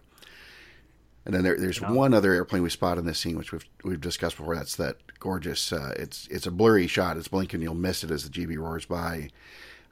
And 1.24 1.36
then 1.36 1.44
there, 1.44 1.58
there's 1.58 1.80
yeah. 1.80 1.92
one 1.92 2.14
other 2.14 2.34
airplane 2.34 2.64
we 2.64 2.70
spot 2.70 2.98
in 2.98 3.06
this 3.06 3.20
scene, 3.20 3.38
which 3.38 3.52
we've 3.52 3.66
we've 3.84 4.02
discussed 4.02 4.38
before. 4.38 4.56
That's 4.56 4.76
that 4.76 4.98
gorgeous. 5.20 5.72
Uh, 5.72 5.94
it's 5.98 6.28
it's 6.28 6.48
a 6.48 6.52
blurry 6.52 6.88
shot. 6.88 7.16
It's 7.16 7.28
blinking. 7.28 7.62
You'll 7.62 7.76
miss 7.76 8.04
it 8.04 8.12
as 8.12 8.24
the 8.24 8.30
Gee 8.30 8.48
Bee 8.48 8.58
roars 8.58 8.86
by. 8.86 9.30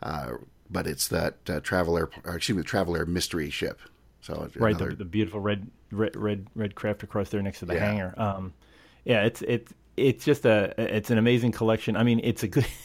Uh, 0.01 0.33
but 0.69 0.87
it's 0.87 1.07
that 1.07 1.37
uh, 1.49 1.59
Travel 1.59 1.97
Air, 1.97 2.09
excuse 2.25 2.55
me, 2.55 2.61
the 2.61 2.67
Travel 2.67 2.95
Air 2.95 3.05
mystery 3.05 3.49
ship. 3.49 3.79
So 4.21 4.49
right, 4.55 4.75
another... 4.75 4.91
the, 4.91 4.97
the, 4.97 5.05
beautiful 5.05 5.39
red, 5.39 5.67
red 5.91 6.15
red 6.15 6.47
red 6.55 6.75
craft 6.75 7.03
across 7.03 7.29
there 7.29 7.41
next 7.41 7.59
to 7.59 7.65
the 7.65 7.75
yeah. 7.75 7.85
hangar. 7.85 8.13
Um, 8.17 8.53
yeah, 9.05 9.23
it's 9.23 9.41
it's 9.43 9.73
it's 10.07 10.25
just 10.25 10.45
a 10.45 10.73
it's 10.77 11.09
an 11.09 11.17
amazing 11.17 11.51
collection. 11.51 11.95
I 11.95 12.03
mean, 12.03 12.19
it's 12.23 12.43
a 12.43 12.47
good. 12.47 12.65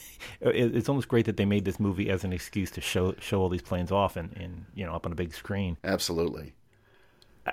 It's 0.41 0.89
almost 0.89 1.07
great 1.07 1.25
that 1.27 1.37
they 1.37 1.45
made 1.45 1.65
this 1.65 1.79
movie 1.79 2.09
as 2.09 2.23
an 2.23 2.33
excuse 2.33 2.71
to 2.71 2.81
show 2.81 3.13
show 3.19 3.41
all 3.41 3.49
these 3.49 3.61
planes 3.61 3.91
off 3.91 4.15
and, 4.15 4.35
and 4.35 4.65
you 4.73 4.85
know 4.85 4.93
up 4.93 5.05
on 5.05 5.11
a 5.11 5.15
big 5.15 5.33
screen. 5.33 5.77
Absolutely. 5.83 6.53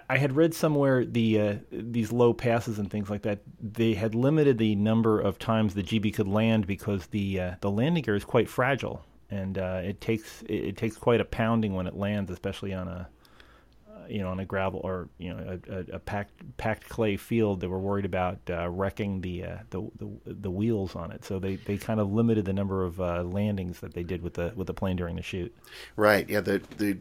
I 0.09 0.16
had 0.16 0.35
read 0.35 0.54
somewhere 0.54 1.04
the 1.04 1.40
uh, 1.40 1.54
these 1.71 2.12
low 2.12 2.33
passes 2.33 2.78
and 2.78 2.90
things 2.90 3.11
like 3.11 3.23
that. 3.23 3.40
They 3.61 3.92
had 3.95 4.14
limited 4.14 4.57
the 4.59 4.75
number 4.75 5.21
of 5.21 5.38
times 5.38 5.75
the 5.75 5.83
Gee 5.83 5.99
Bee 5.99 6.12
could 6.12 6.28
land 6.28 6.66
because 6.66 7.09
the 7.09 7.40
uh, 7.40 7.54
the 7.61 7.71
landing 7.71 8.04
gear 8.04 8.16
is 8.16 8.25
quite 8.25 8.49
fragile 8.49 9.04
and 9.33 9.57
uh, 9.59 9.81
it 9.83 10.00
takes 10.00 10.42
it, 10.42 10.64
it, 10.64 10.76
takes 10.76 10.97
quite 10.97 11.21
a 11.21 11.25
pounding 11.25 11.75
when 11.75 11.87
it 11.87 11.97
lands, 11.97 12.31
especially 12.31 12.75
on 12.75 12.87
a 12.87 13.09
you 14.09 14.21
know, 14.21 14.28
on 14.28 14.40
a 14.40 14.44
gravel 14.44 14.80
or 14.85 15.09
you 15.18 15.32
know 15.32 15.59
a, 15.68 15.73
a, 15.73 15.85
a 15.94 15.99
packed 15.99 16.56
packed 16.56 16.88
clay 16.88 17.16
field, 17.16 17.61
they 17.61 17.66
were 17.66 17.78
worried 17.78 18.04
about 18.04 18.38
uh, 18.50 18.68
wrecking 18.68 19.21
the, 19.21 19.44
uh, 19.44 19.56
the, 19.71 19.90
the 19.99 20.35
the 20.35 20.50
wheels 20.50 20.94
on 20.97 21.11
it. 21.12 21.25
So 21.25 21.38
they, 21.38 21.56
they 21.56 21.76
kind 21.76 22.00
of 22.00 22.12
limited 22.12 22.44
the 22.44 22.52
number 22.52 22.85
of 22.85 23.00
uh, 23.00 23.23
landings 23.23 23.80
that 23.80 23.94
they 23.94 24.02
did 24.02 24.23
with 24.23 24.35
the 24.35 24.52
with 24.56 24.66
the 24.66 24.75
plane 24.75 24.97
during 24.97 25.16
the 25.16 25.23
shoot. 25.23 25.54
Right. 25.97 26.28
Yeah. 26.28 26.40
The 26.40 26.62
the 26.78 26.99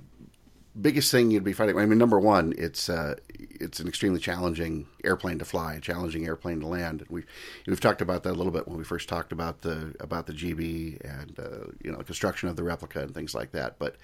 biggest 0.79 1.11
thing 1.11 1.31
you'd 1.31 1.43
be 1.43 1.53
fighting. 1.53 1.77
I 1.77 1.85
mean, 1.85 1.97
number 1.97 2.19
one, 2.19 2.53
it's 2.57 2.89
uh, 2.89 3.15
it's 3.29 3.79
an 3.79 3.87
extremely 3.87 4.19
challenging 4.19 4.87
airplane 5.03 5.39
to 5.39 5.45
fly, 5.45 5.75
a 5.75 5.79
challenging 5.81 6.25
airplane 6.25 6.59
to 6.61 6.67
land. 6.67 7.05
We 7.09 7.23
we've 7.67 7.79
talked 7.79 8.01
about 8.01 8.23
that 8.23 8.31
a 8.31 8.37
little 8.37 8.51
bit 8.51 8.67
when 8.67 8.77
we 8.77 8.83
first 8.83 9.09
talked 9.09 9.31
about 9.31 9.61
the 9.61 9.93
about 9.99 10.27
the 10.27 10.33
Gee 10.33 10.53
Bee 10.53 10.97
and 11.03 11.37
uh, 11.39 11.71
you 11.83 11.91
know 11.91 11.99
construction 11.99 12.49
of 12.49 12.55
the 12.55 12.63
replica 12.63 13.01
and 13.01 13.13
things 13.13 13.35
like 13.35 13.51
that. 13.51 13.79
But 13.79 13.97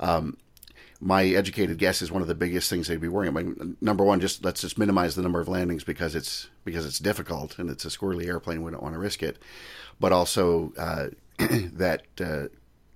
um, 0.00 0.36
my 1.04 1.26
educated 1.26 1.76
guess 1.76 2.00
is 2.00 2.10
one 2.10 2.22
of 2.22 2.28
the 2.28 2.34
biggest 2.34 2.70
things 2.70 2.88
they'd 2.88 2.98
be 2.98 3.08
worrying 3.08 3.36
about. 3.36 3.82
Number 3.82 4.04
one, 4.04 4.20
just 4.20 4.42
let's 4.42 4.62
just 4.62 4.78
minimize 4.78 5.14
the 5.14 5.22
number 5.22 5.38
of 5.38 5.48
landings 5.48 5.84
because 5.84 6.14
it's 6.14 6.48
because 6.64 6.86
it's 6.86 6.98
difficult 6.98 7.58
and 7.58 7.68
it's 7.68 7.84
a 7.84 7.88
squirrely 7.88 8.26
airplane. 8.26 8.62
We 8.62 8.70
don't 8.70 8.82
want 8.82 8.94
to 8.94 8.98
risk 8.98 9.22
it, 9.22 9.38
but 10.00 10.12
also 10.12 10.72
uh, 10.78 11.08
that 11.38 12.04
uh, 12.18 12.44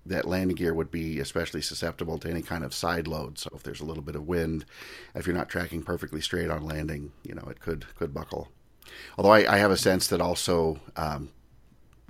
that 0.06 0.24
landing 0.24 0.56
gear 0.56 0.72
would 0.72 0.90
be 0.90 1.20
especially 1.20 1.60
susceptible 1.60 2.16
to 2.18 2.30
any 2.30 2.40
kind 2.40 2.64
of 2.64 2.72
side 2.72 3.06
load. 3.06 3.38
So 3.38 3.50
if 3.54 3.62
there's 3.62 3.82
a 3.82 3.84
little 3.84 4.02
bit 4.02 4.16
of 4.16 4.26
wind, 4.26 4.64
if 5.14 5.26
you're 5.26 5.36
not 5.36 5.50
tracking 5.50 5.82
perfectly 5.82 6.22
straight 6.22 6.48
on 6.48 6.64
landing, 6.64 7.12
you 7.22 7.34
know 7.34 7.46
it 7.50 7.60
could 7.60 7.94
could 7.94 8.14
buckle. 8.14 8.48
Although 9.18 9.32
I, 9.32 9.54
I 9.54 9.58
have 9.58 9.70
a 9.70 9.76
sense 9.76 10.06
that 10.06 10.22
also 10.22 10.80
um, 10.96 11.28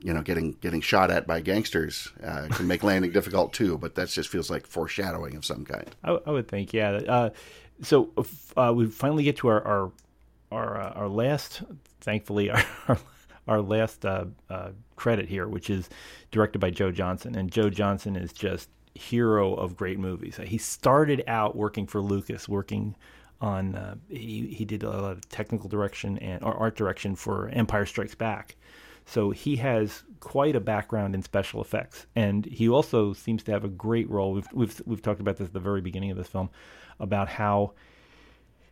you 0.01 0.13
know, 0.13 0.23
getting 0.23 0.53
getting 0.61 0.81
shot 0.81 1.11
at 1.11 1.27
by 1.27 1.41
gangsters 1.41 2.13
uh, 2.25 2.47
can 2.51 2.67
make 2.67 2.83
landing 2.83 3.11
difficult 3.13 3.53
too. 3.53 3.79
But 3.79 3.95
that 3.97 4.09
just 4.09 4.29
feels 4.29 4.51
like 4.51 4.67
foreshadowing 4.67 5.37
of 5.37 5.45
some 5.45 5.65
kind. 5.65 5.95
I, 6.05 6.19
I 6.27 6.31
would 6.31 6.49
think, 6.49 6.73
yeah. 6.73 6.91
Uh, 6.91 7.31
so 7.83 8.11
uh, 8.57 8.73
we 8.75 8.87
finally 8.87 9.25
get 9.25 9.37
to 9.39 9.49
our 9.49 9.63
our 9.67 9.93
our, 10.51 10.81
uh, 10.81 10.91
our 10.93 11.09
last, 11.09 11.63
thankfully, 12.01 12.51
our 12.89 12.99
our 13.47 13.61
last 13.61 14.05
uh, 14.05 14.27
uh, 14.51 14.71
credit 14.97 15.29
here, 15.29 15.49
which 15.49 15.71
is 15.71 15.89
directed 16.31 16.59
by 16.59 16.71
Joe 16.71 16.91
Johnston, 16.91 17.35
and 17.35 17.51
Joe 17.51 17.71
Johnston 17.71 18.17
is 18.17 18.33
just 18.33 18.69
hero 18.95 19.55
of 19.55 19.77
great 19.77 19.99
movies. 19.99 20.39
He 20.45 20.59
started 20.59 21.23
out 21.27 21.57
working 21.57 21.87
for 21.87 22.01
Lucas, 22.01 22.49
working 22.49 22.97
on 23.41 24.01
he 24.09 24.49
he 24.49 24.65
did 24.65 24.83
a 24.83 24.91
lot 24.91 25.13
of 25.13 25.29
technical 25.29 25.69
direction 25.69 26.19
and 26.19 26.43
or 26.43 26.55
art 26.55 26.77
direction 26.77 27.15
for 27.15 27.49
Empire 27.51 27.87
Strikes 27.87 28.15
Back, 28.15 28.57
so 29.09 29.31
he 29.31 29.57
has 29.57 30.05
quite 30.21 30.55
a 30.55 30.61
background 30.61 31.15
in 31.15 31.23
special 31.23 31.63
effects, 31.63 32.07
and 32.15 32.45
he 32.45 32.69
also 32.69 33.15
seems 33.15 33.43
to 33.45 33.53
have 33.53 33.65
a 33.65 33.69
great 33.69 34.09
role. 34.11 34.35
We've 34.35 34.49
we've 34.53 34.83
we've 34.85 35.03
talked 35.03 35.21
about 35.21 35.39
this 35.39 35.47
at 35.47 35.55
the 35.55 35.61
very 35.61 35.81
beginning 35.81 36.11
of 36.11 36.19
this 36.19 36.29
film 36.29 36.51
about 37.01 37.29
how 37.29 37.73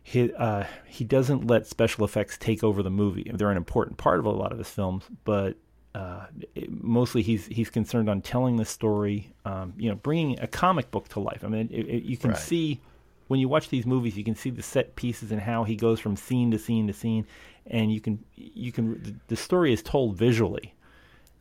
he 0.03 0.31
uh, 0.33 0.65
he 0.85 1.03
doesn't 1.03 1.47
let 1.47 1.65
special 1.65 2.05
effects 2.05 2.37
take 2.37 2.63
over 2.63 2.83
the 2.83 2.91
movie. 2.91 3.31
They're 3.33 3.49
an 3.49 3.57
important 3.57 3.97
part 3.97 4.19
of 4.19 4.25
a 4.25 4.29
lot 4.29 4.51
of 4.51 4.59
his 4.59 4.69
films, 4.69 5.05
but 5.23 5.57
uh, 5.95 6.27
it, 6.53 6.69
mostly 6.71 7.23
he's 7.23 7.47
he's 7.47 7.71
concerned 7.71 8.07
on 8.07 8.21
telling 8.21 8.57
the 8.57 8.65
story. 8.65 9.33
Um, 9.43 9.73
you 9.75 9.89
know, 9.89 9.95
bringing 9.95 10.39
a 10.39 10.47
comic 10.47 10.91
book 10.91 11.07
to 11.09 11.19
life. 11.19 11.43
I 11.43 11.47
mean, 11.47 11.69
it, 11.71 11.87
it, 11.87 12.03
you 12.03 12.15
can 12.15 12.31
right. 12.31 12.39
see 12.39 12.79
when 13.27 13.39
you 13.39 13.49
watch 13.49 13.69
these 13.69 13.85
movies, 13.85 14.17
you 14.17 14.23
can 14.23 14.35
see 14.35 14.49
the 14.49 14.63
set 14.63 14.95
pieces 14.95 15.31
and 15.31 15.41
how 15.41 15.63
he 15.63 15.75
goes 15.75 15.99
from 15.99 16.15
scene 16.15 16.51
to 16.51 16.59
scene 16.59 16.87
to 16.87 16.93
scene, 16.93 17.25
and 17.69 17.91
you 17.91 18.01
can 18.01 18.23
you 18.35 18.71
can 18.71 19.21
the 19.27 19.35
story 19.35 19.73
is 19.73 19.81
told 19.81 20.17
visually. 20.17 20.73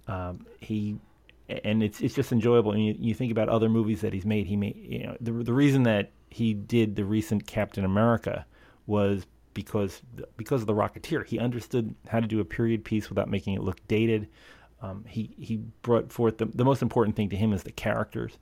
Um, 0.09 0.47
he 0.61 0.99
and 1.49 1.83
it's 1.83 2.01
it's 2.01 2.15
just 2.15 2.33
enjoyable. 2.33 2.73
And 2.73 2.85
you, 2.85 2.97
you 2.99 3.15
think 3.15 3.33
about 3.33 3.49
other 3.49 3.69
movies 3.69 4.01
that 4.01 4.13
he's 4.13 4.27
made. 4.27 4.47
He 4.47 4.57
made 4.57 4.77
you 4.77 5.07
know 5.07 5.17
the 5.21 5.33
the 5.33 5.53
reason 5.53 5.85
that 5.85 6.11
he 6.31 6.55
did 6.55 6.97
the 6.97 7.05
recent 7.05 7.47
Captain 7.47 7.85
America 7.85 8.47
was 8.87 9.27
because 9.55 10.03
because 10.37 10.61
of 10.61 10.67
the 10.67 10.75
Rocketeer. 10.75 11.27
He 11.27 11.39
understood 11.39 11.95
how 12.09 12.21
to 12.21 12.27
do 12.27 12.41
a 12.41 12.45
period 12.45 12.85
piece 12.85 13.09
without 13.09 13.29
making 13.29 13.55
it 13.55 13.63
look 13.63 13.87
dated. 13.89 14.29
Um, 14.83 15.05
he 15.07 15.35
he 15.39 15.59
brought 15.83 16.13
forth 16.13 16.39
the 16.39 16.47
the 16.47 16.65
most 16.65 16.83
important 16.83 17.17
thing 17.17 17.31
to 17.31 17.37
him 17.37 17.53
is 17.53 17.63
the 17.63 17.73
characters. 17.73 18.39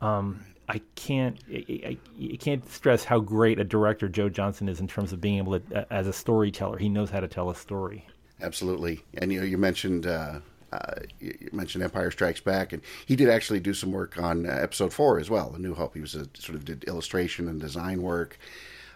Um, 0.00 0.44
I 0.68 0.80
can't 0.94 1.38
I, 1.50 1.96
I, 2.20 2.36
can't 2.36 2.68
stress 2.70 3.04
how 3.04 3.20
great 3.20 3.58
a 3.58 3.64
director 3.64 4.08
Joe 4.08 4.28
Johnston 4.28 4.68
is 4.68 4.80
in 4.80 4.88
terms 4.88 5.12
of 5.12 5.20
being 5.20 5.38
able 5.38 5.58
to 5.58 5.92
as 5.92 6.06
a 6.06 6.12
storyteller. 6.12 6.78
He 6.78 6.88
knows 6.88 7.10
how 7.10 7.20
to 7.20 7.28
tell 7.28 7.50
a 7.50 7.54
story. 7.54 8.06
Absolutely, 8.40 9.02
and 9.14 9.32
you 9.32 9.40
know 9.40 9.46
you 9.46 9.58
mentioned 9.58 10.06
uh, 10.06 10.40
uh, 10.72 10.94
you 11.20 11.48
mentioned 11.52 11.84
Empire 11.84 12.10
Strikes 12.10 12.40
Back, 12.40 12.72
and 12.72 12.82
he 13.06 13.16
did 13.16 13.30
actually 13.30 13.60
do 13.60 13.72
some 13.72 13.92
work 13.92 14.20
on 14.20 14.46
uh, 14.46 14.52
Episode 14.52 14.92
Four 14.92 15.20
as 15.20 15.30
well. 15.30 15.50
The 15.50 15.58
New 15.58 15.74
Hope. 15.74 15.94
He 15.94 16.00
was 16.00 16.14
a, 16.14 16.26
sort 16.34 16.56
of 16.56 16.64
did 16.64 16.84
illustration 16.84 17.48
and 17.48 17.60
design 17.60 18.02
work. 18.02 18.38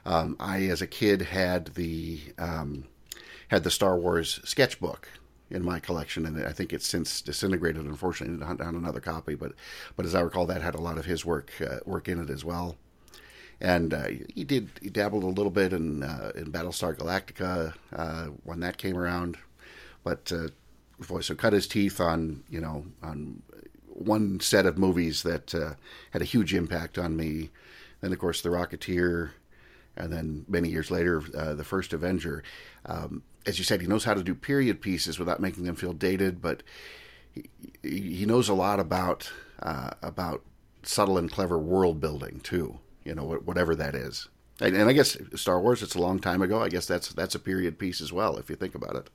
Um, 0.04 0.36
I, 0.40 0.64
as 0.64 0.82
a 0.82 0.86
kid, 0.86 1.22
had 1.22 1.66
the 1.74 2.20
um, 2.38 2.84
had 3.48 3.64
the 3.64 3.70
Star 3.70 3.96
Wars 3.96 4.40
sketchbook 4.44 5.08
in 5.50 5.64
my 5.64 5.80
collection, 5.80 6.26
and 6.26 6.44
I 6.44 6.52
think 6.52 6.72
it's 6.72 6.86
since 6.86 7.20
disintegrated. 7.20 7.84
Unfortunately, 7.84 8.44
hunt 8.44 8.60
down 8.60 8.76
another 8.76 9.00
copy, 9.00 9.34
but 9.34 9.52
but 9.96 10.06
as 10.06 10.14
I 10.14 10.20
recall, 10.20 10.46
that 10.46 10.62
had 10.62 10.74
a 10.74 10.80
lot 10.80 10.98
of 10.98 11.04
his 11.04 11.24
work 11.24 11.52
uh, 11.60 11.78
work 11.84 12.08
in 12.08 12.20
it 12.22 12.30
as 12.30 12.44
well. 12.44 12.76
And 13.60 13.92
uh, 13.92 14.08
he 14.34 14.44
did 14.44 14.70
he 14.80 14.88
dabbled 14.88 15.24
a 15.24 15.26
little 15.26 15.50
bit 15.50 15.72
in 15.72 16.02
uh, 16.02 16.32
in 16.34 16.52
Battlestar 16.52 16.96
Galactica 16.96 17.74
uh, 17.94 18.26
when 18.44 18.60
that 18.60 18.78
came 18.78 18.96
around, 18.96 19.36
but 20.04 20.32
uh, 20.32 20.48
boy, 21.06 21.20
so 21.20 21.34
cut 21.34 21.52
his 21.52 21.66
teeth 21.66 22.00
on 22.00 22.44
you 22.48 22.60
know 22.60 22.86
on 23.02 23.42
one 23.88 24.40
set 24.40 24.64
of 24.66 24.78
movies 24.78 25.24
that 25.24 25.54
uh, 25.54 25.74
had 26.12 26.22
a 26.22 26.26
huge 26.26 26.54
impact 26.54 26.96
on 26.96 27.16
me. 27.16 27.50
Then 28.00 28.12
of 28.12 28.18
course 28.18 28.40
the 28.40 28.48
Rocketeer, 28.48 29.32
and 29.96 30.12
then 30.12 30.46
many 30.48 30.70
years 30.70 30.90
later 30.90 31.20
the 31.20 31.64
first 31.64 31.92
Avenger. 31.92 32.42
Um, 32.86 33.22
as 33.46 33.58
you 33.58 33.64
said, 33.64 33.80
he 33.80 33.86
knows 33.86 34.04
how 34.04 34.14
to 34.14 34.22
do 34.22 34.34
period 34.34 34.80
pieces 34.80 35.18
without 35.18 35.40
making 35.40 35.64
them 35.64 35.74
feel 35.74 35.92
dated, 35.92 36.42
but 36.42 36.62
he, 37.32 37.44
he 37.82 38.26
knows 38.26 38.48
a 38.48 38.54
lot 38.54 38.80
about 38.80 39.30
uh, 39.62 39.90
about 40.02 40.42
subtle 40.82 41.18
and 41.18 41.30
clever 41.30 41.58
world 41.58 42.00
building 42.00 42.40
too. 42.42 42.78
You 43.04 43.14
know, 43.14 43.24
whatever 43.24 43.74
that 43.76 43.94
is. 43.94 44.28
And, 44.60 44.76
and, 44.76 44.90
I 44.90 44.92
guess 44.92 45.16
Star 45.34 45.58
Wars, 45.58 45.82
it's 45.82 45.94
a 45.94 46.00
long 46.00 46.18
time 46.18 46.42
ago. 46.42 46.62
I 46.62 46.68
guess 46.68 46.86
that's 46.86 47.08
that's 47.08 47.34
a 47.34 47.38
period 47.38 47.78
piece 47.78 48.00
as 48.00 48.12
well, 48.12 48.36
if 48.36 48.50
you 48.50 48.56
think 48.56 48.74
about 48.74 48.94
it. 48.94 49.08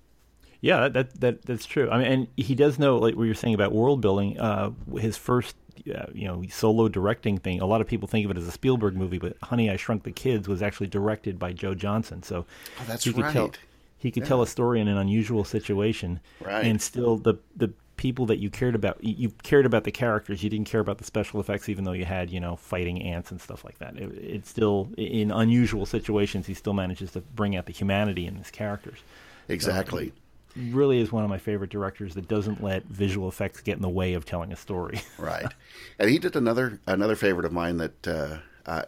Yeah, 0.60 0.88
that 0.90 1.20
that 1.22 1.44
that's 1.44 1.66
true. 1.66 1.90
I 1.92 2.00
mean, 2.00 2.08
and 2.08 2.28
he 2.36 2.56
does 2.56 2.80
know, 2.80 2.98
like 2.98 3.16
what 3.16 3.24
you're 3.24 3.36
saying 3.36 3.54
about 3.54 3.72
world 3.72 4.02
building. 4.02 4.40
Uh, 4.40 4.72
his 4.98 5.16
first, 5.18 5.56
uh, 5.94 6.06
you 6.14 6.28
know, 6.28 6.44
solo 6.50 6.88
directing 6.88 7.38
thing. 7.38 7.62
A 7.62 7.66
lot 7.68 7.82
of 7.82 7.88
people 7.88 8.08
think 8.08 8.26
of 8.26 8.32
it 8.32 8.38
as 8.38 8.48
a 8.48 8.52
Spielberg 8.52 8.96
movie, 8.96 9.20
but 9.20 9.38
Honey, 9.44 9.70
I 9.70 9.76
Shrunk 9.76 10.04
the 10.04 10.12
Kids 10.12 10.48
was 10.48 10.64
actually 10.64 10.88
directed 10.88 11.38
by 11.38 11.54
Joe 11.54 11.76
Johnston. 11.76 12.24
So 12.24 12.48
oh, 12.80 12.84
that's 12.88 13.06
right. 13.06 13.32
Tell, 13.32 13.52
he 13.98 14.12
could 14.12 14.24
yeah. 14.24 14.30
tell 14.30 14.42
a 14.42 14.48
story 14.48 14.80
in 14.80 14.88
an 14.88 14.98
unusual 14.98 15.44
situation, 15.44 16.20
right. 16.42 16.66
and 16.66 16.82
still 16.82 17.18
the 17.18 17.36
the 17.56 17.74
people 17.98 18.26
that 18.26 18.40
you 18.40 18.50
cared 18.50 18.76
about 18.76 19.02
you 19.04 19.30
cared 19.44 19.66
about 19.66 19.84
the 19.84 19.92
characters 19.92 20.44
you 20.44 20.50
didn't 20.50 20.68
care 20.68 20.82
about 20.82 20.98
the 20.98 21.04
special 21.04 21.40
effects 21.40 21.70
even 21.70 21.86
though 21.86 21.94
you 21.94 22.06
had 22.06 22.30
you 22.30 22.40
know 22.40 22.56
fighting 22.56 23.02
ants 23.02 23.32
and 23.32 23.40
stuff 23.40 23.64
like 23.64 23.78
that 23.80 23.96
it, 23.96 24.12
it 24.18 24.46
still 24.46 24.90
in 24.98 25.32
unusual 25.32 25.86
situations 25.86 26.46
he 26.46 26.54
still 26.54 26.74
manages 26.74 27.12
to 27.12 27.22
bring 27.22 27.56
out 27.56 27.66
the 27.66 27.72
humanity 27.72 28.28
in 28.28 28.36
his 28.36 28.52
characters 28.52 29.00
exactly 29.48 30.08
so 30.08 30.62
really 30.72 31.00
is 31.00 31.12
one 31.12 31.24
of 31.24 31.30
my 31.30 31.38
favorite 31.38 31.70
directors 31.70 32.16
that 32.16 32.28
doesn't 32.28 32.62
let 32.62 32.84
visual 32.86 33.28
effects 33.28 33.62
get 33.62 33.76
in 33.76 33.82
the 33.82 33.90
way 33.90 34.14
of 34.14 34.26
telling 34.26 34.52
a 34.52 34.58
story 34.58 35.00
right 35.18 35.54
and 35.98 36.10
he 36.10 36.20
did 36.20 36.36
another 36.36 36.80
another 36.88 37.16
favorite 37.16 37.46
of 37.46 37.54
mine 37.54 37.78
that 37.78 38.08
uh, 38.08 38.38
uh, 38.66 38.84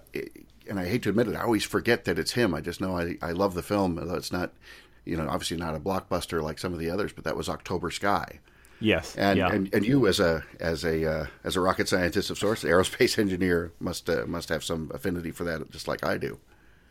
and 0.70 0.80
I 0.80 0.86
hate 0.86 1.04
to 1.04 1.10
admit 1.10 1.28
it, 1.28 1.36
I 1.36 1.44
always 1.44 1.64
forget 1.64 2.06
that 2.06 2.20
it's 2.20 2.34
him. 2.34 2.54
I 2.54 2.62
just 2.62 2.82
know 2.82 2.98
I, 2.98 3.16
I 3.22 3.32
love 3.32 3.54
the 3.54 3.64
film. 3.64 3.98
Although 3.98 4.16
it's 4.16 4.32
not 4.32 4.52
you 5.08 5.18
know, 5.18 5.28
obviously 5.30 5.58
not 5.58 5.76
a 5.76 5.80
blockbuster 5.80 6.42
like 6.42 6.60
some 6.60 6.74
of 6.74 6.80
the 6.80 6.90
others, 6.90 7.14
but 7.14 7.24
that 7.24 7.36
was 7.36 7.50
October 7.50 7.92
Sky. 7.92 8.40
Yes, 8.80 9.16
and 9.16 9.40
yeah. 9.40 9.52
and, 9.52 9.74
and 9.74 9.86
you 9.86 10.06
as 10.08 10.20
a 10.20 10.44
as 10.60 10.84
a 10.84 11.10
uh, 11.10 11.26
as 11.44 11.56
a 11.56 11.62
rocket 11.62 11.90
scientist 11.90 12.30
of 12.30 12.38
sorts, 12.38 12.64
aerospace 12.64 13.18
engineer, 13.20 13.72
must 13.80 14.10
uh, 14.10 14.26
must 14.28 14.50
have 14.50 14.64
some 14.64 14.92
affinity 14.94 15.32
for 15.32 15.44
that, 15.46 15.70
just 15.72 15.88
like 15.88 16.06
I 16.06 16.18
do. 16.18 16.40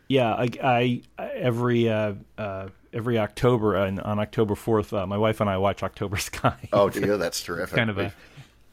Yeah, 0.09 0.33
I, 0.33 0.49
I 0.63 1.01
every 1.17 1.89
uh, 1.89 2.13
uh 2.37 2.69
every 2.93 3.17
October 3.19 3.77
on, 3.77 3.99
on 3.99 4.19
October 4.19 4.55
fourth, 4.55 4.91
uh, 4.93 5.05
my 5.05 5.17
wife 5.17 5.39
and 5.39 5.49
I 5.49 5.57
watch 5.57 5.83
October 5.83 6.17
Sky. 6.17 6.57
Oh, 6.73 6.89
do 6.89 6.99
you? 6.99 7.17
That's 7.17 7.41
terrific. 7.41 7.75
kind 7.75 7.89
of 7.89 7.97
a 7.97 8.13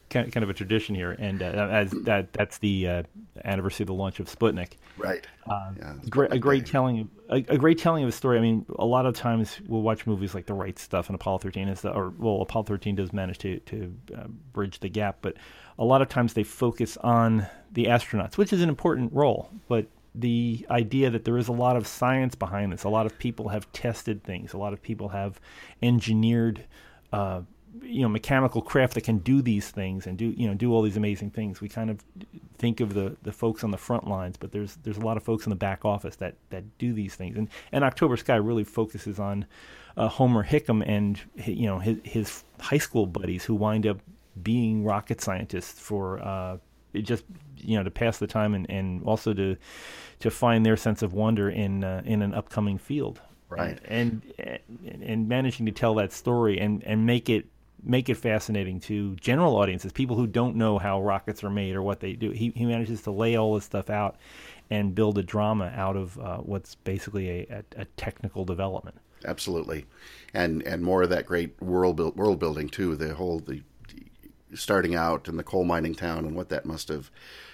kind, 0.09 0.31
kind 0.31 0.43
of 0.43 0.49
a 0.49 0.53
tradition 0.53 0.95
here, 0.95 1.11
and 1.11 1.41
uh, 1.41 1.45
as 1.45 1.91
that 1.91 2.33
that's 2.33 2.57
the 2.59 2.87
uh, 2.87 3.03
anniversary 3.43 3.83
of 3.83 3.87
the 3.87 3.93
launch 3.93 4.19
of 4.19 4.27
Sputnik. 4.27 4.73
Right. 4.97 5.25
Uh, 5.49 5.71
yeah, 5.77 5.93
great, 6.09 6.33
a 6.33 6.39
great 6.39 6.65
day. 6.65 6.71
telling, 6.71 7.09
a, 7.29 7.35
a, 7.35 7.57
great 7.57 7.77
telling 7.77 8.03
of 8.03 8.09
a 8.09 8.11
story. 8.11 8.37
I 8.37 8.41
mean, 8.41 8.65
a 8.77 8.85
lot 8.85 9.05
of 9.05 9.13
times 9.13 9.59
we'll 9.67 9.81
watch 9.81 10.07
movies 10.07 10.33
like 10.33 10.45
The 10.45 10.53
Right 10.53 10.77
Stuff 10.79 11.07
and 11.07 11.15
Apollo 11.15 11.39
13 11.39 11.67
is 11.67 11.81
the, 11.81 11.91
or 11.91 12.09
well, 12.17 12.41
Apollo 12.41 12.63
13 12.63 12.95
does 12.95 13.13
manage 13.13 13.37
to 13.39 13.59
to 13.59 13.93
uh, 14.17 14.27
bridge 14.53 14.79
the 14.79 14.89
gap, 14.89 15.17
but 15.21 15.35
a 15.77 15.85
lot 15.85 16.01
of 16.01 16.09
times 16.09 16.33
they 16.33 16.43
focus 16.43 16.97
on 16.97 17.47
the 17.71 17.85
astronauts, 17.85 18.37
which 18.37 18.53
is 18.53 18.61
an 18.61 18.69
important 18.69 19.11
role, 19.13 19.49
but 19.67 19.87
the 20.17 20.65
idea 20.69 21.09
that 21.09 21.25
there 21.25 21.37
is 21.37 21.49
a 21.49 21.51
lot 21.53 21.75
of 21.75 21.85
science 21.85 22.35
behind 22.35 22.71
this. 22.71 22.83
A 22.83 22.89
lot 22.89 23.05
of 23.05 23.17
people 23.19 23.49
have 23.49 23.69
tested 23.73 24.23
things. 24.23 24.53
A 24.53 24.57
lot 24.57 24.71
of 24.71 24.81
people 24.81 25.09
have 25.09 25.41
engineered 25.81 26.63
uh, 27.11 27.41
you 27.81 28.01
know 28.01 28.09
mechanical 28.09 28.61
craft 28.61 28.93
that 28.93 29.01
can 29.01 29.17
do 29.19 29.41
these 29.41 29.69
things 29.69 30.07
and 30.07 30.17
do 30.17 30.33
you 30.37 30.47
know 30.47 30.53
do 30.53 30.73
all 30.73 30.81
these 30.81 30.97
amazing 30.97 31.31
things. 31.31 31.61
We 31.61 31.69
kind 31.69 31.89
of 31.89 31.99
think 32.57 32.79
of 32.79 32.93
the 32.93 33.15
the 33.23 33.31
folks 33.31 33.63
on 33.63 33.71
the 33.71 33.77
front 33.77 34.07
lines, 34.07 34.37
but 34.37 34.51
there's 34.51 34.75
there's 34.83 34.97
a 34.97 35.01
lot 35.01 35.17
of 35.17 35.23
folks 35.23 35.45
in 35.45 35.49
the 35.49 35.55
back 35.55 35.85
office 35.85 36.15
that 36.17 36.35
that 36.49 36.77
do 36.77 36.93
these 36.93 37.15
things. 37.15 37.37
And 37.37 37.49
and 37.71 37.83
October 37.83 38.17
Sky 38.17 38.35
really 38.35 38.63
focuses 38.63 39.19
on 39.19 39.45
uh, 39.97 40.07
Homer 40.07 40.43
Hickam 40.43 40.83
and 40.85 41.19
you 41.45 41.67
know 41.67 41.79
his 41.79 41.97
his 42.03 42.43
high 42.59 42.77
school 42.77 43.05
buddies 43.05 43.45
who 43.45 43.55
wind 43.55 43.87
up 43.87 43.99
being 44.41 44.83
rocket 44.83 45.21
scientists 45.21 45.79
for 45.79 46.19
uh, 46.19 46.57
just 46.93 47.23
you 47.57 47.77
know 47.77 47.83
to 47.83 47.91
pass 47.91 48.17
the 48.19 48.27
time 48.27 48.53
and, 48.53 48.69
and 48.69 49.03
also 49.03 49.33
to 49.33 49.55
to 50.19 50.31
find 50.31 50.65
their 50.65 50.77
sense 50.77 51.01
of 51.01 51.13
wonder 51.13 51.49
in 51.49 51.83
uh, 51.83 52.01
in 52.05 52.21
an 52.21 52.33
upcoming 52.33 52.77
field. 52.77 53.21
Right. 53.47 53.79
And, 53.85 54.21
and 54.39 55.03
and 55.03 55.29
managing 55.29 55.65
to 55.67 55.71
tell 55.71 55.95
that 55.95 56.11
story 56.11 56.59
and 56.59 56.83
and 56.83 57.05
make 57.05 57.29
it 57.29 57.45
make 57.85 58.09
it 58.09 58.15
fascinating 58.15 58.79
to 58.81 59.15
general 59.15 59.55
audiences, 59.55 59.91
people 59.91 60.15
who 60.15 60.27
don't 60.27 60.55
know 60.55 60.77
how 60.77 61.01
rockets 61.01 61.43
are 61.43 61.49
made 61.49 61.75
or 61.75 61.81
what 61.81 61.99
they 61.99 62.13
do. 62.13 62.31
He 62.31 62.51
he 62.55 62.65
manages 62.65 63.01
to 63.03 63.11
lay 63.11 63.35
all 63.35 63.55
this 63.55 63.65
stuff 63.65 63.89
out 63.89 64.17
and 64.69 64.95
build 64.95 65.17
a 65.17 65.23
drama 65.23 65.71
out 65.75 65.95
of 65.95 66.19
uh, 66.19 66.37
what's 66.37 66.75
basically 66.75 67.29
a, 67.29 67.63
a, 67.77 67.81
a 67.81 67.85
technical 67.97 68.43
development 68.43 68.97
absolutely, 69.25 69.85
and 70.33 70.61
and 70.63 70.83
more 70.83 71.03
of 71.03 71.09
that 71.09 71.25
great 71.25 71.61
world 71.61 71.97
build, 71.97 72.15
world 72.15 72.39
building 72.39 72.69
too. 72.69 72.95
The 72.95 73.15
whole 73.15 73.39
the 73.39 73.61
starting 74.53 74.95
out 74.95 75.27
in 75.27 75.37
the 75.37 75.43
coal 75.43 75.65
mining 75.65 75.95
town 75.95 76.25
and 76.25 76.35
what 76.35 76.49
that 76.49 76.65
must 76.65 76.87
have 76.87 77.11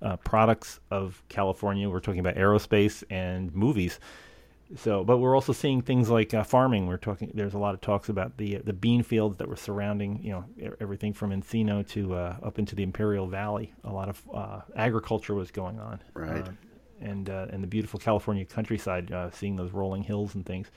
uh, 0.00 0.16
products 0.18 0.78
of 0.92 1.20
California. 1.28 1.90
We're 1.90 1.98
talking 1.98 2.20
about 2.20 2.36
aerospace 2.36 3.02
and 3.10 3.52
movies. 3.52 3.98
So, 4.76 5.02
but 5.02 5.18
we're 5.18 5.34
also 5.34 5.52
seeing 5.52 5.82
things 5.82 6.08
like 6.08 6.32
uh, 6.32 6.44
farming. 6.44 6.86
We're 6.86 6.96
talking. 6.96 7.32
There's 7.34 7.54
a 7.54 7.58
lot 7.58 7.74
of 7.74 7.80
talks 7.80 8.08
about 8.08 8.36
the 8.36 8.58
the 8.58 8.72
bean 8.72 9.02
fields 9.02 9.38
that 9.38 9.48
were 9.48 9.56
surrounding, 9.56 10.22
you 10.22 10.30
know, 10.30 10.74
everything 10.80 11.12
from 11.12 11.30
Encino 11.30 11.86
to 11.88 12.14
uh, 12.14 12.36
up 12.42 12.58
into 12.58 12.76
the 12.76 12.82
Imperial 12.82 13.26
Valley. 13.26 13.72
A 13.84 13.92
lot 13.92 14.08
of 14.08 14.22
uh, 14.32 14.60
agriculture 14.76 15.34
was 15.34 15.50
going 15.50 15.80
on, 15.80 16.00
right? 16.14 16.46
Uh, 16.46 16.52
and 17.00 17.28
uh, 17.28 17.46
and 17.50 17.62
the 17.62 17.66
beautiful 17.66 17.98
California 17.98 18.44
countryside, 18.44 19.10
uh, 19.10 19.30
seeing 19.32 19.56
those 19.56 19.72
rolling 19.72 20.04
hills 20.04 20.34
and 20.34 20.46
things 20.46 20.70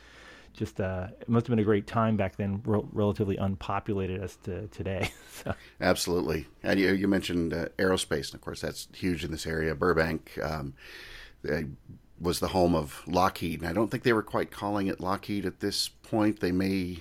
just 0.54 0.80
uh, 0.80 1.08
it 1.20 1.28
must 1.28 1.48
have 1.48 1.52
been 1.52 1.60
a 1.60 1.64
great 1.64 1.88
time 1.88 2.16
back 2.16 2.36
then, 2.36 2.62
re- 2.64 2.84
relatively 2.92 3.38
unpopulated 3.38 4.22
as 4.22 4.36
to 4.38 4.68
today. 4.68 5.12
so. 5.32 5.54
Absolutely, 5.82 6.48
and 6.62 6.80
you, 6.80 6.94
you 6.94 7.08
mentioned 7.08 7.54
uh, 7.54 7.66
aerospace, 7.78 8.28
and 8.28 8.36
of 8.36 8.42
course 8.42 8.62
that's 8.62 8.88
huge 8.94 9.24
in 9.24 9.32
this 9.32 9.46
area. 9.46 9.76
Burbank 9.76 10.38
um, 10.42 10.74
was 12.24 12.40
the 12.40 12.50
home 12.50 12.76
of 12.76 13.02
Lockheed, 13.08 13.62
and 13.62 13.70
I 13.70 13.74
don't 13.74 13.90
think 13.90 14.04
they 14.04 14.14
were 14.14 14.24
quite 14.24 14.52
calling 14.52 14.88
it 14.88 15.00
Lockheed 15.00 15.46
at 15.46 15.60
this 15.60 15.90
point. 15.90 16.40
They 16.40 16.52
may. 16.52 17.00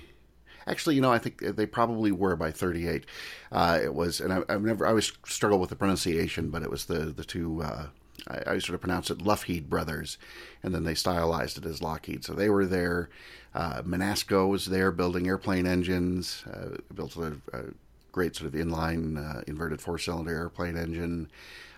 Actually, 0.64 0.94
you 0.94 1.00
know, 1.00 1.12
I 1.12 1.18
think 1.18 1.40
they 1.40 1.66
probably 1.66 2.12
were 2.12 2.36
by 2.36 2.52
38. 2.52 3.04
Uh, 3.50 3.80
it 3.82 3.94
was, 3.94 4.20
and 4.20 4.32
I, 4.32 4.52
have 4.52 4.62
never, 4.62 4.86
I 4.86 4.90
always 4.90 5.10
struggle 5.26 5.58
with 5.58 5.70
the 5.70 5.76
pronunciation, 5.76 6.50
but 6.50 6.62
it 6.62 6.70
was 6.70 6.84
the 6.84 7.06
the 7.06 7.24
two 7.24 7.62
uh, 7.62 7.86
I, 8.28 8.42
I, 8.46 8.58
sort 8.58 8.74
of 8.74 8.80
pronounce 8.80 9.10
it 9.10 9.18
Lougheed 9.18 9.68
Brothers, 9.68 10.18
and 10.62 10.74
then 10.74 10.84
they 10.84 10.94
stylized 10.94 11.58
it 11.58 11.66
as 11.66 11.82
Lockheed. 11.82 12.24
So 12.24 12.34
they 12.34 12.48
were 12.48 12.66
there. 12.66 13.08
Uh, 13.54 13.82
Menasco 13.82 14.48
was 14.48 14.66
there 14.66 14.90
building 14.90 15.26
airplane 15.26 15.66
engines, 15.66 16.44
uh, 16.52 16.76
built 16.94 17.16
a, 17.16 17.36
a, 17.52 17.64
great 18.12 18.36
sort 18.36 18.52
of 18.52 18.60
inline 18.60 19.16
uh, 19.16 19.42
inverted 19.46 19.80
four 19.80 19.98
cylinder 19.98 20.34
airplane 20.34 20.76
engine. 20.76 21.30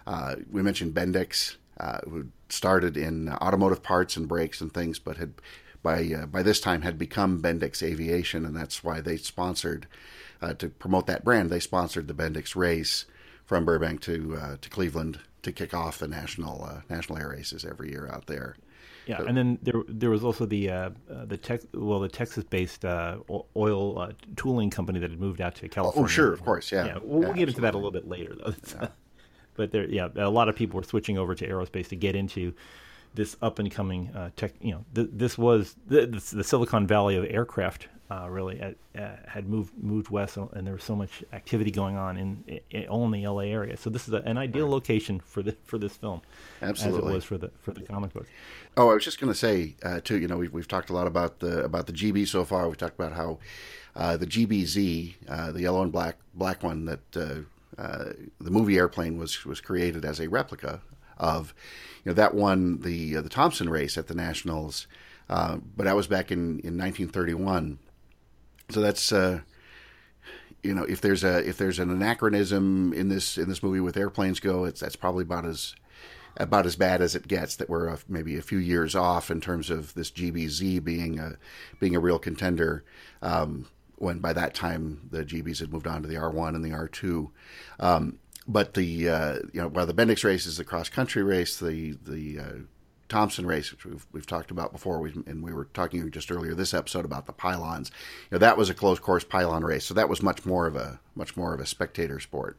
Uh, 0.04 0.34
we 0.50 0.62
mentioned 0.62 0.92
Bendix, 0.92 1.56
uh, 1.78 1.98
who 2.08 2.26
started 2.48 2.96
in 2.96 3.28
automotive 3.28 3.82
parts 3.82 4.16
and 4.16 4.28
brakes 4.28 4.60
and 4.60 4.72
things, 4.72 4.98
but 4.98 5.16
had 5.16 5.34
by 5.82 6.04
uh, 6.04 6.26
by 6.26 6.42
this 6.42 6.60
time 6.60 6.82
had 6.82 6.98
become 6.98 7.42
Bendix 7.42 7.82
Aviation, 7.82 8.44
and 8.44 8.56
that's 8.56 8.82
why 8.82 9.00
they 9.00 9.16
sponsored 9.16 9.86
to 10.58 10.68
promote 10.68 11.06
that 11.06 11.24
brand. 11.24 11.48
They 11.48 11.60
sponsored 11.60 12.06
the 12.06 12.12
Bendix 12.12 12.54
race 12.54 13.06
from 13.44 13.64
Burbank 13.64 14.00
to 14.02 14.58
to 14.60 14.70
Cleveland 14.70 15.20
to 15.44 15.52
kick 15.52 15.72
off 15.72 15.98
the 15.98 16.08
national 16.08 16.64
uh, 16.64 16.80
national 16.90 17.18
air 17.18 17.28
races 17.28 17.64
every 17.64 17.90
year 17.90 18.10
out 18.12 18.26
there. 18.26 18.56
Yeah, 19.06 19.18
so, 19.18 19.26
and 19.26 19.36
then 19.36 19.58
there 19.62 19.82
there 19.86 20.10
was 20.10 20.24
also 20.24 20.46
the 20.46 20.70
uh, 20.70 20.90
uh, 21.10 21.26
the 21.26 21.36
Tex 21.36 21.66
well 21.74 22.00
the 22.00 22.08
Texas 22.08 22.44
based 22.44 22.84
uh, 22.84 23.18
oil 23.54 23.98
uh, 23.98 24.12
tooling 24.36 24.70
company 24.70 24.98
that 24.98 25.10
had 25.10 25.20
moved 25.20 25.40
out 25.40 25.54
to 25.56 25.68
California. 25.68 26.04
Oh, 26.04 26.08
sure, 26.08 26.32
of 26.32 26.42
course, 26.42 26.72
yeah. 26.72 26.86
yeah 26.86 26.98
we'll, 27.02 27.20
yeah, 27.20 27.26
we'll 27.28 27.36
get 27.36 27.48
into 27.48 27.60
that 27.60 27.74
a 27.74 27.76
little 27.76 27.92
bit 27.92 28.08
later 28.08 28.34
though. 28.34 28.88
But 29.54 29.72
there, 29.72 29.88
yeah, 29.88 30.08
a 30.16 30.30
lot 30.30 30.48
of 30.48 30.56
people 30.56 30.78
were 30.78 30.84
switching 30.84 31.18
over 31.18 31.34
to 31.34 31.48
aerospace 31.48 31.88
to 31.88 31.96
get 31.96 32.16
into 32.16 32.54
this 33.14 33.36
up 33.40 33.58
and 33.58 33.70
coming 33.70 34.10
uh, 34.14 34.30
tech. 34.36 34.52
You 34.60 34.72
know, 34.72 34.84
th- 34.94 35.10
this 35.12 35.38
was 35.38 35.76
the, 35.86 36.20
Silicon 36.42 36.86
Valley 36.86 37.16
of 37.16 37.24
aircraft 37.24 37.88
uh, 38.10 38.28
really 38.28 38.60
uh, 38.60 39.08
had 39.26 39.48
moved 39.48 39.72
moved 39.82 40.10
west, 40.10 40.36
and 40.36 40.66
there 40.66 40.74
was 40.74 40.84
so 40.84 40.94
much 40.94 41.24
activity 41.32 41.70
going 41.70 41.96
on 41.96 42.16
in, 42.18 42.60
in 42.70 42.86
all 42.86 43.04
in 43.06 43.10
the 43.10 43.26
LA 43.26 43.44
area. 43.44 43.76
So 43.76 43.88
this 43.88 44.06
is 44.06 44.14
a, 44.14 44.18
an 44.18 44.36
ideal 44.36 44.68
location 44.68 45.20
for 45.20 45.42
the 45.42 45.56
for 45.64 45.78
this 45.78 45.96
film, 45.96 46.20
absolutely, 46.60 47.00
as 47.00 47.04
it 47.04 47.14
was 47.14 47.24
for 47.24 47.38
the 47.38 47.50
for 47.60 47.72
the 47.72 47.82
comic 47.82 48.12
book. 48.12 48.26
Oh, 48.76 48.90
I 48.90 48.94
was 48.94 49.04
just 49.04 49.20
going 49.20 49.32
to 49.32 49.38
say 49.38 49.74
uh, 49.82 50.00
too. 50.00 50.18
You 50.18 50.28
know, 50.28 50.36
we've 50.36 50.52
we've 50.52 50.68
talked 50.68 50.90
a 50.90 50.92
lot 50.92 51.06
about 51.06 51.40
the 51.40 51.64
about 51.64 51.86
the 51.86 51.92
Gee 51.92 52.12
Bee 52.12 52.26
so 52.26 52.44
far. 52.44 52.68
We 52.68 52.76
talked 52.76 52.98
about 52.98 53.14
how 53.14 53.38
uh, 53.96 54.16
the 54.16 54.26
Gee 54.26 54.44
Bee 54.44 54.66
Z, 54.66 55.16
uh, 55.26 55.52
the 55.52 55.62
yellow 55.62 55.82
and 55.82 55.90
black 55.90 56.16
black 56.34 56.62
one 56.62 56.84
that 56.84 57.16
uh, 57.78 58.12
the 58.40 58.50
movie 58.50 58.76
Airplane 58.76 59.18
was 59.18 59.44
was 59.44 59.60
created 59.60 60.04
as 60.04 60.20
a 60.20 60.28
replica 60.28 60.80
of. 61.16 61.54
You 62.04 62.10
know, 62.10 62.14
that 62.14 62.34
won 62.34 62.80
the 62.80 63.14
the 63.14 63.30
Thompson 63.30 63.70
race 63.70 63.96
at 63.96 64.08
the 64.08 64.14
Nationals. 64.14 64.86
Uh, 65.28 65.58
but 65.76 65.84
that 65.84 65.96
was 65.96 66.06
back 66.06 66.30
in, 66.30 66.60
in 66.60 66.76
1931. 66.76 67.78
So 68.70 68.80
that's 68.80 69.12
uh, 69.12 69.40
you 70.62 70.74
know 70.74 70.84
if 70.84 71.00
there's 71.00 71.24
a 71.24 71.46
if 71.46 71.58
there's 71.58 71.78
an 71.78 71.90
anachronism 71.90 72.92
in 72.92 73.08
this 73.08 73.36
in 73.38 73.48
this 73.48 73.62
movie 73.62 73.80
with 73.80 73.96
airplanes 73.96 74.40
go, 74.40 74.64
it's 74.64 74.80
that's 74.80 74.96
probably 74.96 75.22
about 75.22 75.44
as 75.46 75.74
about 76.36 76.66
as 76.66 76.76
bad 76.76 77.00
as 77.00 77.14
it 77.14 77.28
gets. 77.28 77.56
That 77.56 77.68
we're 77.68 77.96
maybe 78.08 78.36
a 78.36 78.42
few 78.42 78.58
years 78.58 78.94
off 78.94 79.30
in 79.30 79.40
terms 79.40 79.70
of 79.70 79.94
this 79.94 80.10
Gee 80.10 80.30
Bee 80.30 80.48
Z 80.48 80.78
being 80.80 81.18
a 81.18 81.36
being 81.78 81.94
a 81.94 82.00
real 82.00 82.18
contender. 82.18 82.84
Um, 83.22 83.66
when 83.96 84.18
by 84.18 84.32
that 84.32 84.54
time 84.54 85.08
the 85.10 85.24
Gee 85.24 85.42
Bees 85.42 85.60
had 85.60 85.72
moved 85.72 85.86
on 85.86 86.02
to 86.02 86.08
the 86.08 86.16
R1 86.16 86.54
and 86.54 86.64
the 86.64 86.70
R2. 86.70 87.30
Um, 87.80 88.18
but 88.46 88.74
the 88.74 89.08
uh, 89.08 89.38
you 89.52 89.62
know 89.62 89.68
while 89.68 89.86
the 89.86 89.94
Bendix 89.94 90.24
race 90.24 90.46
is 90.46 90.58
the 90.58 90.64
cross 90.64 90.88
country 90.88 91.22
race, 91.22 91.58
the 91.58 91.96
the 92.02 92.38
uh, 92.38 92.52
Thompson 93.08 93.46
race, 93.46 93.70
which 93.70 93.84
we've, 93.84 94.06
we've 94.12 94.26
talked 94.26 94.50
about 94.50 94.72
before, 94.72 94.98
we, 94.98 95.12
and 95.26 95.42
we 95.42 95.52
were 95.52 95.66
talking 95.66 96.10
just 96.10 96.30
earlier 96.30 96.54
this 96.54 96.74
episode 96.74 97.04
about 97.04 97.26
the 97.26 97.32
pylons. 97.32 97.90
You 98.30 98.36
know, 98.36 98.38
that 98.38 98.56
was 98.56 98.70
a 98.70 98.74
closed 98.74 99.02
course 99.02 99.24
pylon 99.24 99.62
race, 99.62 99.84
so 99.84 99.94
that 99.94 100.08
was 100.08 100.22
much 100.22 100.44
more 100.44 100.66
of 100.66 100.76
a 100.76 101.00
much 101.14 101.36
more 101.36 101.54
of 101.54 101.60
a 101.60 101.66
spectator 101.66 102.20
sport. 102.20 102.58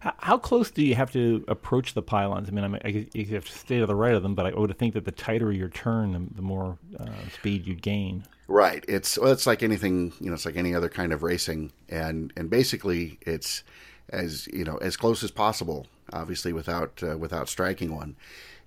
How, 0.00 0.38
close 0.38 0.70
do 0.70 0.82
you 0.82 0.94
have 0.94 1.12
to 1.12 1.44
approach 1.46 1.92
the 1.92 2.00
pylons? 2.00 2.48
I 2.48 2.52
mean, 2.52 2.64
I, 2.64 2.68
mean, 2.68 2.80
I 2.82 3.06
you 3.12 3.26
have 3.34 3.44
to 3.44 3.52
stay 3.52 3.80
to 3.80 3.86
the 3.86 3.94
right 3.94 4.14
of 4.14 4.22
them, 4.22 4.34
but 4.34 4.46
I 4.46 4.58
would 4.58 4.76
think 4.78 4.94
that 4.94 5.04
the 5.04 5.12
tighter 5.12 5.52
your 5.52 5.68
turn, 5.68 6.12
the, 6.12 6.36
the 6.36 6.42
more 6.42 6.78
uh, 6.98 7.06
speed 7.34 7.66
you 7.66 7.74
gain. 7.74 8.24
Right. 8.50 8.84
It's 8.88 9.16
well, 9.16 9.30
it's 9.30 9.46
like 9.46 9.62
anything, 9.62 10.12
you 10.18 10.26
know, 10.26 10.34
it's 10.34 10.44
like 10.44 10.56
any 10.56 10.74
other 10.74 10.88
kind 10.88 11.12
of 11.12 11.22
racing, 11.22 11.70
and 11.88 12.32
and 12.36 12.50
basically 12.50 13.16
it's 13.20 13.62
as 14.08 14.48
you 14.48 14.64
know 14.64 14.76
as 14.78 14.96
close 14.96 15.22
as 15.22 15.30
possible, 15.30 15.86
obviously 16.12 16.52
without 16.52 17.00
uh, 17.00 17.16
without 17.16 17.48
striking 17.48 17.94
one. 17.94 18.16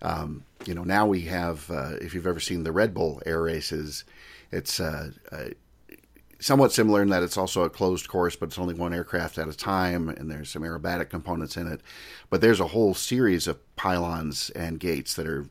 Um, 0.02 0.46
you 0.65 0.74
know, 0.74 0.86
now 0.86 1.06
we 1.06 1.24
have, 1.24 1.69
uh, 1.69 1.96
if 2.00 2.13
you've 2.13 2.28
ever 2.28 2.39
seen 2.39 2.63
the 2.63 2.72
Red 2.72 2.93
Bull 2.93 3.22
air 3.26 3.41
races, 3.41 4.06
it's 4.54 4.80
uh, 4.80 5.12
uh, 5.34 5.50
somewhat 6.39 6.72
similar 6.72 7.02
in 7.02 7.10
that 7.10 7.24
it's 7.24 7.38
also 7.38 7.63
a 7.63 7.69
closed 7.69 8.08
course, 8.08 8.38
but 8.38 8.48
it's 8.48 8.60
only 8.60 8.74
one 8.74 8.93
aircraft 8.93 9.38
at 9.38 9.50
a 9.50 9.54
time, 9.54 10.08
and 10.08 10.32
there's 10.32 10.50
some 10.50 10.63
aerobatic 10.63 11.10
components 11.10 11.58
in 11.58 11.67
it. 11.67 11.82
But 12.30 12.39
there's 12.39 12.62
a 12.62 12.67
whole 12.67 12.93
series 12.93 13.48
of 13.48 13.76
pylons 13.76 14.50
and 14.52 14.80
gates 14.80 15.13
that 15.15 15.28
are 15.28 15.46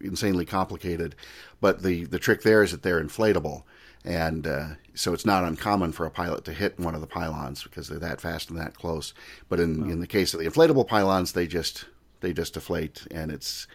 insanely 0.00 0.44
complicated. 0.44 1.14
But 1.60 1.82
the 1.82 2.04
the 2.04 2.18
trick 2.18 2.42
there 2.42 2.62
is 2.62 2.72
that 2.72 2.82
they're 2.82 3.02
inflatable, 3.02 3.62
and 4.04 4.46
uh, 4.46 4.66
so 4.94 5.12
it's 5.12 5.26
not 5.26 5.44
uncommon 5.44 5.92
for 5.92 6.06
a 6.06 6.10
pilot 6.10 6.44
to 6.44 6.52
hit 6.52 6.78
one 6.78 6.94
of 6.94 7.00
the 7.00 7.06
pylons 7.06 7.62
because 7.62 7.88
they're 7.88 7.98
that 7.98 8.20
fast 8.20 8.50
and 8.50 8.58
that 8.58 8.74
close. 8.74 9.14
But 9.48 9.60
in, 9.60 9.90
in 9.90 10.00
the 10.00 10.06
case 10.06 10.32
of 10.34 10.40
the 10.40 10.46
inflatable 10.46 10.86
pylons, 10.86 11.32
they 11.32 11.46
just 11.46 11.86
they 12.20 12.32
just 12.32 12.54
deflate, 12.54 13.06
and 13.10 13.30
it's 13.30 13.66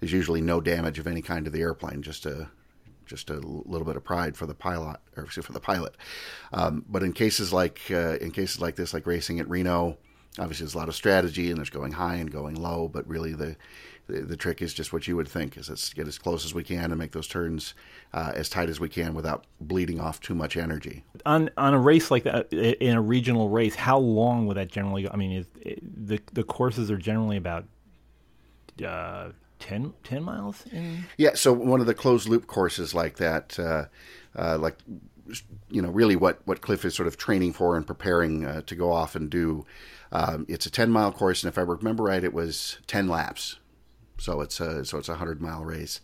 there's 0.00 0.12
usually 0.12 0.40
no 0.40 0.60
damage 0.60 0.98
of 0.98 1.06
any 1.06 1.22
kind 1.22 1.44
to 1.44 1.50
the 1.50 1.60
airplane, 1.60 2.02
just 2.02 2.26
a 2.26 2.48
just 3.10 3.28
a 3.28 3.34
little 3.34 3.84
bit 3.84 3.96
of 3.96 4.04
pride 4.04 4.36
for 4.36 4.46
the 4.46 4.54
pilot 4.54 4.96
or 5.16 5.26
for 5.26 5.52
the 5.52 5.60
pilot. 5.60 5.96
Um, 6.52 6.84
but 6.88 7.02
in 7.02 7.12
cases 7.12 7.52
like 7.52 7.80
uh, 7.90 8.16
in 8.20 8.30
cases 8.30 8.60
like 8.60 8.76
this, 8.76 8.94
like 8.94 9.06
racing 9.06 9.40
at 9.40 9.50
Reno, 9.50 9.98
obviously 10.38 10.64
there's 10.64 10.74
a 10.74 10.78
lot 10.78 10.88
of 10.88 10.94
strategy 10.94 11.50
and 11.50 11.58
there's 11.58 11.70
going 11.70 11.92
high 11.92 12.14
and 12.14 12.30
going 12.30 12.54
low. 12.54 12.88
But 12.88 13.06
really, 13.08 13.32
the 13.34 13.56
the, 14.10 14.20
the 14.22 14.36
trick 14.36 14.62
is 14.62 14.74
just 14.74 14.92
what 14.92 15.06
you 15.08 15.16
would 15.16 15.28
think: 15.28 15.56
is 15.56 15.68
let's 15.68 15.92
get 15.92 16.06
as 16.06 16.18
close 16.18 16.44
as 16.44 16.54
we 16.54 16.62
can 16.62 16.90
and 16.90 16.98
make 16.98 17.12
those 17.12 17.28
turns 17.28 17.74
uh, 18.12 18.32
as 18.34 18.48
tight 18.48 18.68
as 18.68 18.80
we 18.80 18.88
can 18.88 19.14
without 19.14 19.46
bleeding 19.60 20.00
off 20.00 20.20
too 20.20 20.34
much 20.34 20.56
energy. 20.56 21.04
On 21.24 21.50
on 21.56 21.74
a 21.74 21.78
race 21.78 22.10
like 22.10 22.24
that, 22.24 22.52
in 22.52 22.96
a 22.96 23.02
regional 23.02 23.48
race, 23.48 23.74
how 23.74 23.98
long 23.98 24.46
would 24.46 24.56
that 24.56 24.68
generally 24.68 25.04
go? 25.04 25.10
I 25.12 25.16
mean, 25.16 25.32
is, 25.32 25.46
the 25.82 26.20
the 26.32 26.44
courses 26.44 26.90
are 26.90 26.98
generally 26.98 27.36
about. 27.36 27.64
Uh, 28.84 29.30
10, 29.58 29.92
10 30.04 30.22
miles 30.22 30.64
in? 30.72 31.04
Yeah, 31.18 31.34
so 31.34 31.52
one 31.52 31.80
of 31.80 31.86
the 31.86 31.92
closed 31.92 32.26
loop 32.26 32.46
courses 32.46 32.94
like 32.94 33.16
that, 33.16 33.58
uh, 33.58 33.84
uh, 34.34 34.56
like 34.56 34.78
you 35.70 35.82
know, 35.82 35.90
really 35.90 36.16
what 36.16 36.40
what 36.46 36.60
Cliff 36.60 36.84
is 36.84 36.94
sort 36.94 37.06
of 37.06 37.16
training 37.16 37.52
for 37.52 37.76
and 37.76 37.86
preparing 37.86 38.44
uh, 38.44 38.62
to 38.62 38.74
go 38.74 38.92
off 38.92 39.14
and 39.14 39.30
do. 39.30 39.64
Um, 40.12 40.46
it's 40.48 40.66
a 40.66 40.70
ten 40.70 40.90
mile 40.90 41.12
course, 41.12 41.42
and 41.42 41.52
if 41.52 41.58
I 41.58 41.62
remember 41.62 42.04
right, 42.04 42.22
it 42.22 42.34
was 42.34 42.78
ten 42.86 43.08
laps. 43.08 43.58
So 44.20 44.40
it's 44.42 44.60
a 44.60 44.84
so 44.84 44.98
it's 44.98 45.08
a 45.08 45.16
hundred 45.16 45.40
mile 45.40 45.64
race, 45.64 46.00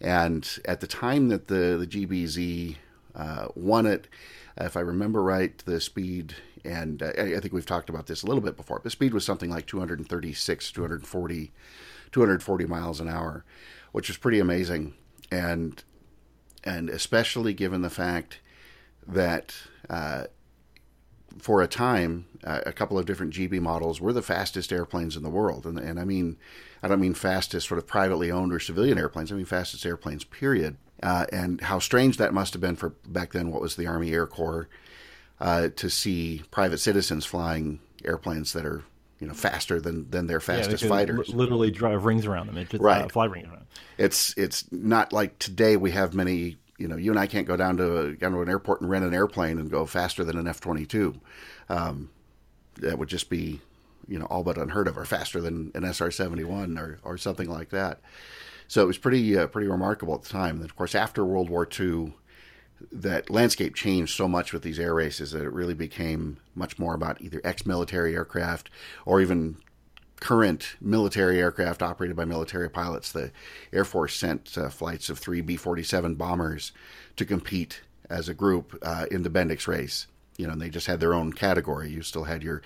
and 0.00 0.48
at 0.64 0.80
the 0.80 0.86
time 0.86 1.28
that 1.28 1.48
the 1.48 1.76
the 1.78 1.86
Gee 1.86 2.04
Bee 2.04 2.26
Z 2.26 2.76
uh, 3.14 3.48
won 3.54 3.86
it, 3.86 4.08
if 4.58 4.76
I 4.76 4.80
remember 4.80 5.22
right, 5.22 5.56
the 5.64 5.80
speed 5.80 6.36
and 6.64 7.02
uh, 7.02 7.12
I 7.16 7.40
think 7.40 7.52
we've 7.52 7.66
talked 7.66 7.88
about 7.88 8.06
this 8.06 8.22
a 8.22 8.26
little 8.26 8.42
bit 8.42 8.56
before. 8.56 8.80
The 8.82 8.90
speed 8.90 9.14
was 9.14 9.24
something 9.24 9.50
like 9.50 9.66
236, 9.66 10.72
240 10.72 11.52
240 12.12 12.66
miles 12.66 13.00
an 13.00 13.08
hour, 13.08 13.44
which 13.92 14.10
is 14.10 14.16
pretty 14.16 14.38
amazing, 14.38 14.94
and 15.30 15.82
and 16.64 16.90
especially 16.90 17.54
given 17.54 17.82
the 17.82 17.90
fact 17.90 18.40
that 19.06 19.54
uh, 19.88 20.24
for 21.38 21.62
a 21.62 21.66
time, 21.66 22.26
uh, 22.44 22.60
a 22.66 22.72
couple 22.72 22.98
of 22.98 23.06
different 23.06 23.32
Gee 23.32 23.46
Bee 23.46 23.58
models 23.58 24.00
were 24.00 24.12
the 24.12 24.22
fastest 24.22 24.72
airplanes 24.72 25.16
in 25.16 25.22
the 25.22 25.30
world, 25.30 25.66
and 25.66 25.78
and 25.78 25.98
I 26.00 26.04
mean, 26.04 26.36
I 26.82 26.88
don't 26.88 27.00
mean 27.00 27.14
fastest 27.14 27.68
sort 27.68 27.78
of 27.78 27.86
privately 27.86 28.30
owned 28.30 28.52
or 28.52 28.60
civilian 28.60 28.98
airplanes. 28.98 29.32
I 29.32 29.36
mean 29.36 29.44
fastest 29.44 29.84
airplanes, 29.84 30.24
period. 30.24 30.76
Uh, 31.02 31.26
and 31.30 31.60
how 31.60 31.78
strange 31.78 32.16
that 32.16 32.32
must 32.32 32.54
have 32.54 32.60
been 32.62 32.76
for 32.76 32.90
back 33.06 33.32
then. 33.32 33.50
What 33.50 33.60
was 33.60 33.76
the 33.76 33.86
Army 33.86 34.12
Air 34.12 34.26
Corps 34.26 34.68
uh, 35.40 35.68
to 35.76 35.90
see 35.90 36.42
private 36.50 36.78
citizens 36.78 37.26
flying 37.26 37.80
airplanes 38.04 38.52
that 38.52 38.64
are 38.64 38.82
you 39.20 39.26
know 39.26 39.34
faster 39.34 39.80
than 39.80 40.10
than 40.10 40.26
their 40.26 40.40
fastest 40.40 40.82
yeah, 40.82 40.88
fighters. 40.88 41.34
Literally 41.34 41.70
drive 41.70 42.04
rings 42.04 42.26
around 42.26 42.46
them. 42.46 42.58
It's 42.58 42.70
just, 42.70 42.82
uh, 42.82 42.86
right. 42.86 43.12
Fly 43.12 43.26
rings 43.26 43.48
around. 43.48 43.66
It's 43.98 44.36
it's 44.36 44.70
not 44.72 45.12
like 45.12 45.38
today 45.38 45.76
we 45.76 45.90
have 45.92 46.14
many. 46.14 46.56
You 46.78 46.88
know, 46.88 46.96
you 46.96 47.10
and 47.10 47.18
I 47.18 47.26
can't 47.26 47.46
go 47.46 47.56
down 47.56 47.76
to, 47.78 47.98
a, 47.98 48.12
down 48.14 48.32
to 48.32 48.42
an 48.42 48.48
airport 48.48 48.80
and 48.80 48.90
rent 48.90 49.04
an 49.04 49.14
airplane 49.14 49.58
and 49.58 49.70
go 49.70 49.86
faster 49.86 50.24
than 50.24 50.38
an 50.38 50.46
F 50.46 50.60
twenty 50.60 50.86
two. 50.86 51.20
Um, 51.68 52.10
that 52.80 52.98
would 52.98 53.08
just 53.08 53.30
be, 53.30 53.60
you 54.06 54.18
know, 54.18 54.26
all 54.26 54.42
but 54.42 54.58
unheard 54.58 54.86
of, 54.86 54.98
or 54.98 55.04
faster 55.06 55.40
than 55.40 55.72
an 55.74 55.84
SR 55.84 56.10
seventy 56.10 56.44
one 56.44 56.76
or 56.78 56.98
or 57.02 57.16
something 57.16 57.48
like 57.48 57.70
that. 57.70 58.00
So 58.68 58.82
it 58.82 58.86
was 58.86 58.98
pretty 58.98 59.36
uh, 59.36 59.46
pretty 59.46 59.68
remarkable 59.68 60.14
at 60.14 60.22
the 60.22 60.28
time. 60.28 60.56
And 60.56 60.64
of 60.64 60.76
course, 60.76 60.94
after 60.94 61.24
World 61.24 61.48
War 61.48 61.66
II, 61.78 62.14
that 62.92 63.30
landscape 63.30 63.74
changed 63.74 64.14
so 64.14 64.28
much 64.28 64.52
with 64.52 64.62
these 64.62 64.78
air 64.78 64.94
races 64.94 65.32
that 65.32 65.44
it 65.44 65.52
really 65.52 65.74
became 65.74 66.38
much 66.54 66.78
more 66.78 66.94
about 66.94 67.20
either 67.22 67.40
ex-military 67.44 68.14
aircraft 68.14 68.68
or 69.04 69.20
even 69.20 69.56
current 70.20 70.76
military 70.80 71.38
aircraft 71.38 71.82
operated 71.82 72.16
by 72.16 72.24
military 72.24 72.70
pilots. 72.70 73.12
The 73.12 73.32
Air 73.72 73.84
Force 73.84 74.14
sent 74.14 74.56
uh, 74.56 74.68
flights 74.68 75.10
of 75.10 75.18
three 75.18 75.40
B-47 75.40 76.16
bombers 76.16 76.72
to 77.16 77.24
compete 77.24 77.82
as 78.08 78.28
a 78.28 78.34
group 78.34 78.78
uh, 78.82 79.06
in 79.10 79.22
the 79.22 79.30
Bendix 79.30 79.66
race. 79.66 80.06
You 80.36 80.46
know, 80.46 80.52
and 80.52 80.60
they 80.60 80.68
just 80.68 80.86
had 80.86 81.00
their 81.00 81.14
own 81.14 81.32
category. 81.32 81.90
You 81.90 82.02
still 82.02 82.24
had 82.24 82.42
your 82.42 82.62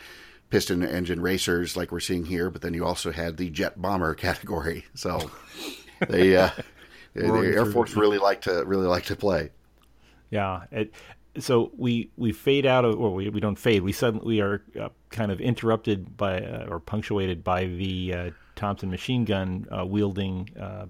piston 0.51 0.85
engine 0.85 1.21
racers 1.21 1.77
like 1.77 1.93
we're 1.93 2.01
seeing 2.01 2.25
here, 2.25 2.51
but 2.51 2.63
then 2.63 2.75
you 2.75 2.85
also 2.85 3.13
had 3.13 3.37
the 3.37 3.51
jet 3.51 3.81
bomber 3.81 4.15
category. 4.17 4.85
So 4.95 5.31
they, 6.09 6.37
uh, 6.37 6.51
the 7.15 7.53
Air 7.55 7.67
Force 7.67 7.95
really 7.95 8.19
like 8.19 8.43
to 8.43 8.65
really 8.65 8.87
like 8.87 9.05
to 9.05 9.17
play. 9.17 9.51
Yeah. 10.31 10.65
It, 10.71 10.95
so 11.39 11.71
we 11.77 12.11
we 12.17 12.33
fade 12.33 12.67
out 12.67 12.85
of, 12.85 12.99
or 12.99 13.15
we, 13.15 13.29
we 13.29 13.41
don't 13.41 13.59
fade. 13.59 13.83
We 13.83 13.93
suddenly 13.93 14.27
we 14.27 14.41
are 14.41 14.63
uh, 14.81 14.89
kind 15.11 15.31
of 15.31 15.41
interrupted 15.41 16.17
by 16.17 16.41
uh, 16.41 16.67
or 16.69 16.81
punctuated 16.81 17.45
by 17.45 17.67
the 17.67 18.15
uh, 18.15 18.31
Thompson 18.57 18.91
machine 18.91 19.25
gun 19.25 19.67
uh, 19.71 19.87
wielding 19.87 20.49
uh, 20.59 20.87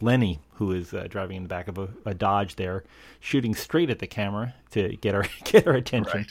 Lenny, 0.00 0.40
who 0.54 0.72
is 0.72 0.92
uh, 0.94 1.06
driving 1.08 1.36
in 1.36 1.42
the 1.44 1.48
back 1.48 1.68
of 1.68 1.78
a, 1.78 1.88
a, 2.04 2.14
Dodge 2.14 2.56
there, 2.56 2.84
shooting 3.20 3.54
straight 3.54 3.90
at 3.90 3.98
the 3.98 4.06
camera 4.06 4.54
to 4.72 4.96
get 4.96 5.14
our 5.14 5.24
get 5.44 5.66
our 5.66 5.74
attention. 5.74 6.26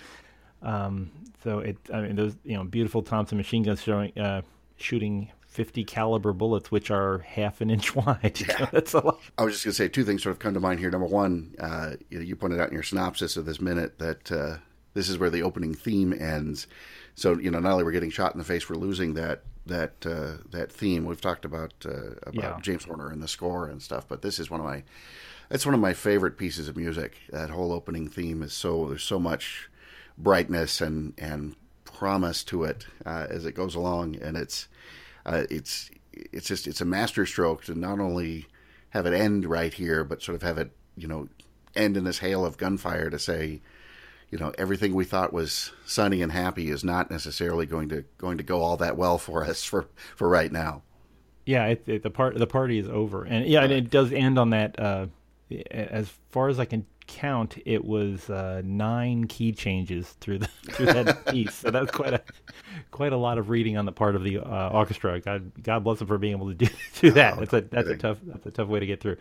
Right. 0.61 0.85
Um, 0.85 1.11
so 1.43 1.59
it, 1.59 1.77
I 1.93 2.01
mean, 2.01 2.15
those 2.15 2.35
you 2.43 2.57
know 2.57 2.63
beautiful 2.65 3.01
Thompson 3.01 3.37
machine 3.37 3.63
guns 3.63 3.81
showing 3.81 4.11
shooting 4.77 5.31
50 5.47 5.85
caliber 5.85 6.33
bullets, 6.33 6.71
which 6.71 6.91
are 6.91 7.19
half 7.19 7.61
an 7.61 7.69
inch 7.69 7.95
wide. 7.95 8.39
Yeah. 8.47 8.65
That's 8.71 8.93
a 8.93 9.03
lot. 9.03 9.19
I 9.37 9.43
was 9.43 9.55
just 9.55 9.65
going 9.65 9.71
to 9.71 9.75
say 9.75 9.87
two 9.87 10.03
things 10.03 10.23
sort 10.23 10.35
of 10.35 10.39
come 10.39 10.53
to 10.53 10.59
mind 10.59 10.79
here. 10.79 10.91
Number 10.91 11.07
one, 11.07 11.55
uh, 11.59 11.93
you, 12.09 12.19
know, 12.19 12.23
you, 12.23 12.35
pointed 12.35 12.59
out 12.59 12.67
in 12.67 12.73
your 12.73 12.83
synopsis 12.83 13.37
of 13.37 13.45
this 13.45 13.59
minute 13.59 13.97
that 13.99 14.31
uh, 14.31 14.57
this 14.93 15.09
is 15.09 15.17
where 15.17 15.29
the 15.29 15.43
opening 15.43 15.73
theme 15.73 16.13
ends. 16.13 16.67
So 17.15 17.37
you 17.39 17.49
know, 17.49 17.59
not 17.59 17.71
only 17.71 17.83
we're 17.83 17.91
getting 17.91 18.11
shot 18.11 18.33
in 18.33 18.37
the 18.37 18.43
face, 18.43 18.69
we're 18.69 18.75
losing 18.75 19.15
that 19.15 19.41
that 19.65 20.05
uh, 20.05 20.43
that 20.51 20.71
theme. 20.71 21.05
We've 21.05 21.21
talked 21.21 21.45
about 21.45 21.73
uh, 21.85 22.11
about 22.23 22.35
yeah. 22.35 22.59
James 22.61 22.83
Horner 22.83 23.09
and 23.09 23.21
the 23.21 23.27
score 23.27 23.67
and 23.67 23.81
stuff, 23.81 24.07
but 24.07 24.21
this 24.21 24.39
is 24.39 24.51
one 24.51 24.59
of 24.59 24.65
my 24.65 24.83
it's 25.49 25.65
one 25.65 25.73
of 25.73 25.81
my 25.81 25.93
favorite 25.93 26.37
pieces 26.37 26.67
of 26.67 26.77
music. 26.77 27.17
That 27.31 27.49
whole 27.49 27.71
opening 27.71 28.07
theme 28.07 28.43
is 28.43 28.53
so 28.53 28.87
there's 28.87 29.03
so 29.03 29.19
much 29.19 29.69
brightness 30.17 30.81
and 30.81 31.13
and 31.17 31.55
promise 31.85 32.43
to 32.43 32.63
it 32.63 32.85
uh, 33.05 33.27
as 33.29 33.45
it 33.45 33.53
goes 33.53 33.73
along, 33.73 34.17
and 34.17 34.37
it's 34.37 34.67
uh, 35.27 35.43
it's 35.49 35.91
it's 36.13 36.47
just 36.47 36.67
it's 36.67 36.81
a 36.81 36.85
masterstroke 36.85 37.63
to 37.65 37.75
not 37.75 37.99
only 37.99 38.47
have 38.89 39.05
it 39.05 39.13
end 39.13 39.45
right 39.45 39.73
here, 39.73 40.03
but 40.03 40.21
sort 40.21 40.35
of 40.35 40.41
have 40.41 40.57
it 40.57 40.71
you 40.95 41.07
know 41.07 41.27
end 41.75 41.95
in 41.97 42.03
this 42.03 42.19
hail 42.19 42.45
of 42.45 42.57
gunfire 42.57 43.09
to 43.09 43.19
say, 43.19 43.61
you 44.31 44.37
know, 44.37 44.51
everything 44.57 44.95
we 44.95 45.05
thought 45.05 45.31
was 45.31 45.71
sunny 45.85 46.21
and 46.21 46.31
happy 46.31 46.69
is 46.69 46.83
not 46.83 47.11
necessarily 47.11 47.65
going 47.65 47.89
to 47.89 48.03
going 48.17 48.37
to 48.37 48.43
go 48.43 48.61
all 48.61 48.77
that 48.77 48.97
well 48.97 49.17
for 49.17 49.45
us 49.45 49.63
for 49.63 49.87
for 50.15 50.27
right 50.27 50.51
now. 50.51 50.81
Yeah, 51.45 51.67
it, 51.67 51.83
it, 51.87 52.03
the 52.03 52.09
part 52.09 52.37
the 52.37 52.47
party 52.47 52.79
is 52.79 52.89
over, 52.89 53.23
and 53.23 53.45
yeah, 53.45 53.63
and 53.63 53.71
it 53.71 53.89
does 53.89 54.11
end 54.11 54.39
on 54.39 54.49
that. 54.49 54.79
Uh, 54.79 55.07
as 55.71 56.11
far 56.29 56.49
as 56.49 56.59
I 56.59 56.65
can 56.65 56.85
count, 57.07 57.57
it 57.65 57.83
was 57.83 58.29
uh, 58.29 58.61
nine 58.63 59.25
key 59.27 59.51
changes 59.51 60.09
through 60.19 60.39
the 60.39 60.47
through 60.71 60.87
that 60.87 61.25
piece. 61.27 61.55
So 61.55 61.71
that's 61.71 61.91
quite 61.91 62.13
a 62.13 62.21
quite 62.91 63.13
a 63.13 63.17
lot 63.17 63.37
of 63.37 63.49
reading 63.49 63.77
on 63.77 63.85
the 63.85 63.91
part 63.91 64.15
of 64.15 64.23
the 64.23 64.39
uh, 64.39 64.69
orchestra. 64.69 65.19
God 65.19 65.51
God 65.63 65.83
bless 65.83 65.99
them 65.99 66.07
for 66.07 66.17
being 66.17 66.33
able 66.33 66.49
to 66.49 66.53
do, 66.53 66.67
do 67.01 67.11
that. 67.11 67.39
That's 67.39 67.53
a 67.53 67.61
that's 67.61 67.89
a 67.89 67.97
tough 67.97 68.17
that's 68.23 68.45
a 68.45 68.51
tough 68.51 68.67
way 68.67 68.79
to 68.79 68.85
get 68.85 69.01
through. 69.01 69.17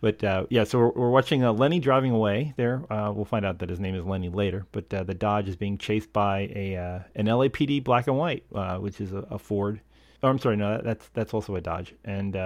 But 0.00 0.22
uh, 0.22 0.46
yeah, 0.50 0.64
so 0.64 0.78
we're, 0.78 0.90
we're 0.90 1.10
watching 1.10 1.42
uh, 1.44 1.52
Lenny 1.52 1.80
driving 1.80 2.12
away. 2.12 2.54
There, 2.56 2.84
uh, 2.92 3.12
we'll 3.12 3.24
find 3.24 3.44
out 3.44 3.58
that 3.58 3.68
his 3.68 3.80
name 3.80 3.94
is 3.94 4.04
Lenny 4.04 4.28
later. 4.28 4.66
But 4.72 4.92
uh, 4.92 5.02
the 5.02 5.14
Dodge 5.14 5.48
is 5.48 5.56
being 5.56 5.78
chased 5.78 6.12
by 6.12 6.40
a 6.54 7.04
an 7.14 7.26
LAPD 7.26 7.82
black 7.84 8.06
and 8.06 8.18
white, 8.18 8.44
which 8.80 9.00
is 9.00 9.12
a, 9.12 9.18
a 9.30 9.38
Ford. 9.38 9.80
Oh, 10.22 10.28
I'm 10.28 10.38
sorry, 10.38 10.56
no, 10.56 10.80
that's 10.82 11.08
that's 11.14 11.32
also 11.32 11.56
a 11.56 11.60
Dodge, 11.62 11.94
and 12.04 12.36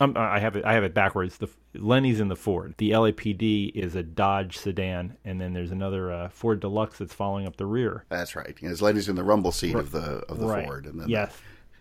um, 0.00 0.14
I 0.16 0.38
have 0.38 0.56
it. 0.56 0.64
I 0.64 0.72
have 0.72 0.82
it 0.82 0.94
backwards. 0.94 1.36
The 1.36 1.48
Lenny's 1.74 2.20
in 2.20 2.28
the 2.28 2.36
Ford. 2.36 2.74
The 2.78 2.90
LAPD 2.92 3.72
is 3.74 3.94
a 3.94 4.02
Dodge 4.02 4.56
sedan, 4.56 5.16
and 5.24 5.38
then 5.40 5.52
there's 5.52 5.70
another 5.70 6.10
uh, 6.10 6.28
Ford 6.30 6.60
Deluxe 6.60 6.98
that's 6.98 7.12
following 7.12 7.46
up 7.46 7.56
the 7.56 7.66
rear. 7.66 8.04
That's 8.08 8.34
right. 8.34 8.56
As 8.62 8.80
Lenny's 8.80 9.08
in 9.08 9.16
the 9.16 9.22
rumble 9.22 9.52
seat 9.52 9.74
right. 9.74 9.84
of 9.84 9.92
the 9.92 10.24
of 10.28 10.38
the 10.38 10.46
right. 10.46 10.64
Ford, 10.64 10.86
and 10.86 10.98
then 10.98 11.08
yes. 11.08 11.36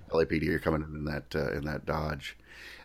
the 0.09 0.15
LAPD 0.15 0.49
are 0.49 0.59
coming 0.59 0.81
in 0.83 1.05
that 1.05 1.33
uh, 1.33 1.53
in 1.53 1.63
that 1.65 1.85
Dodge. 1.85 2.37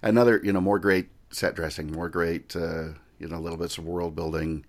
Another, 0.02 0.40
you 0.44 0.52
know, 0.52 0.60
more 0.60 0.78
great 0.78 1.08
set 1.30 1.56
dressing, 1.56 1.90
more 1.90 2.08
great, 2.08 2.54
uh, 2.54 2.90
you 3.18 3.26
know, 3.26 3.40
little 3.40 3.58
bits 3.58 3.76
of 3.76 3.84
world 3.84 4.14
building. 4.14 4.64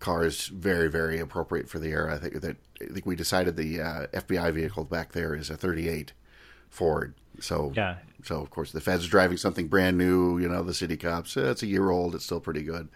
Cars 0.00 0.48
very 0.48 0.90
very 0.90 1.18
appropriate 1.18 1.68
for 1.68 1.78
the 1.78 1.88
era. 1.88 2.14
I 2.14 2.18
think 2.18 2.40
that 2.42 2.56
I 2.80 2.92
think 2.92 3.06
we 3.06 3.16
decided 3.16 3.56
the 3.56 3.80
uh, 3.80 4.06
FBI 4.08 4.52
vehicle 4.52 4.84
back 4.84 5.12
there 5.12 5.34
is 5.34 5.48
a 5.48 5.56
38 5.56 6.12
Ford. 6.68 7.14
So 7.40 7.72
yeah, 7.76 7.98
so 8.22 8.40
of 8.40 8.50
course 8.50 8.72
the 8.72 8.80
feds 8.80 9.06
are 9.06 9.10
driving 9.10 9.36
something 9.36 9.68
brand 9.68 9.98
new. 9.98 10.38
You 10.38 10.48
know, 10.48 10.62
the 10.62 10.74
city 10.74 10.96
cops. 10.96 11.36
Eh, 11.36 11.50
it's 11.50 11.62
a 11.62 11.66
year 11.66 11.90
old. 11.90 12.14
It's 12.14 12.24
still 12.24 12.40
pretty 12.40 12.62
good. 12.62 12.88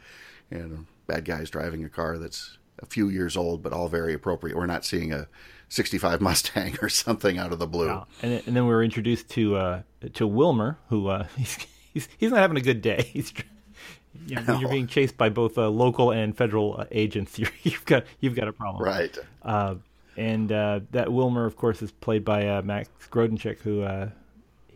And 0.51 0.87
bad 1.07 1.25
guys 1.25 1.51
driving 1.51 1.85
a 1.85 1.89
car 1.89 2.19
that's 2.19 2.59
a 2.79 2.87
few 2.87 3.09
years 3.09 3.37
old, 3.37 3.63
but 3.63 3.73
all 3.73 3.89
very 3.89 4.15
appropriate. 4.15 4.57
We're 4.57 4.67
not 4.67 4.85
seeing 4.85 5.13
a 5.13 5.29
65 5.69 6.21
Mustang 6.21 6.77
or 6.83 6.89
something 6.89 7.39
out 7.39 7.53
of 7.53 7.59
the 7.59 7.67
blue. 7.67 7.87
Yeah. 7.87 8.05
And, 8.23 8.33
and 8.47 8.57
then 8.57 8.67
we 8.67 8.73
were 8.73 8.85
introduced 8.85 9.29
to 9.31 9.57
uh, 9.57 9.83
to 10.15 10.27
Wilmer, 10.27 10.79
who 10.89 11.09
uh, 11.09 11.27
he's, 11.37 11.59
he's 11.93 12.09
he's 12.19 12.31
not 12.31 12.41
having 12.41 12.57
a 12.57 12.63
good 12.63 12.83
day. 12.83 13.11
He's 13.13 13.33
you 14.27 14.37
know, 14.37 14.43
when 14.45 14.61
you're 14.61 14.71
being 14.71 14.87
chased 14.87 15.19
by 15.19 15.29
both 15.29 15.59
uh, 15.59 15.69
local 15.69 16.11
and 16.11 16.35
federal 16.35 16.81
uh, 16.81 16.87
agents, 16.91 17.39
you 17.39 17.47
have 17.65 17.85
got 17.85 18.05
you've 18.21 18.35
got 18.35 18.49
a 18.49 18.53
problem. 18.53 18.83
Right. 18.83 19.17
Uh, 19.43 19.77
and 20.17 20.51
uh, 20.51 20.81
that 20.93 21.13
Wilmer, 21.13 21.45
of 21.45 21.57
course, 21.57 21.83
is 21.83 21.93
played 21.93 22.25
by 22.25 22.49
uh, 22.49 22.63
Max 22.63 22.89
Grodénchik, 23.11 23.61
who 23.61 23.83
uh, 23.83 24.09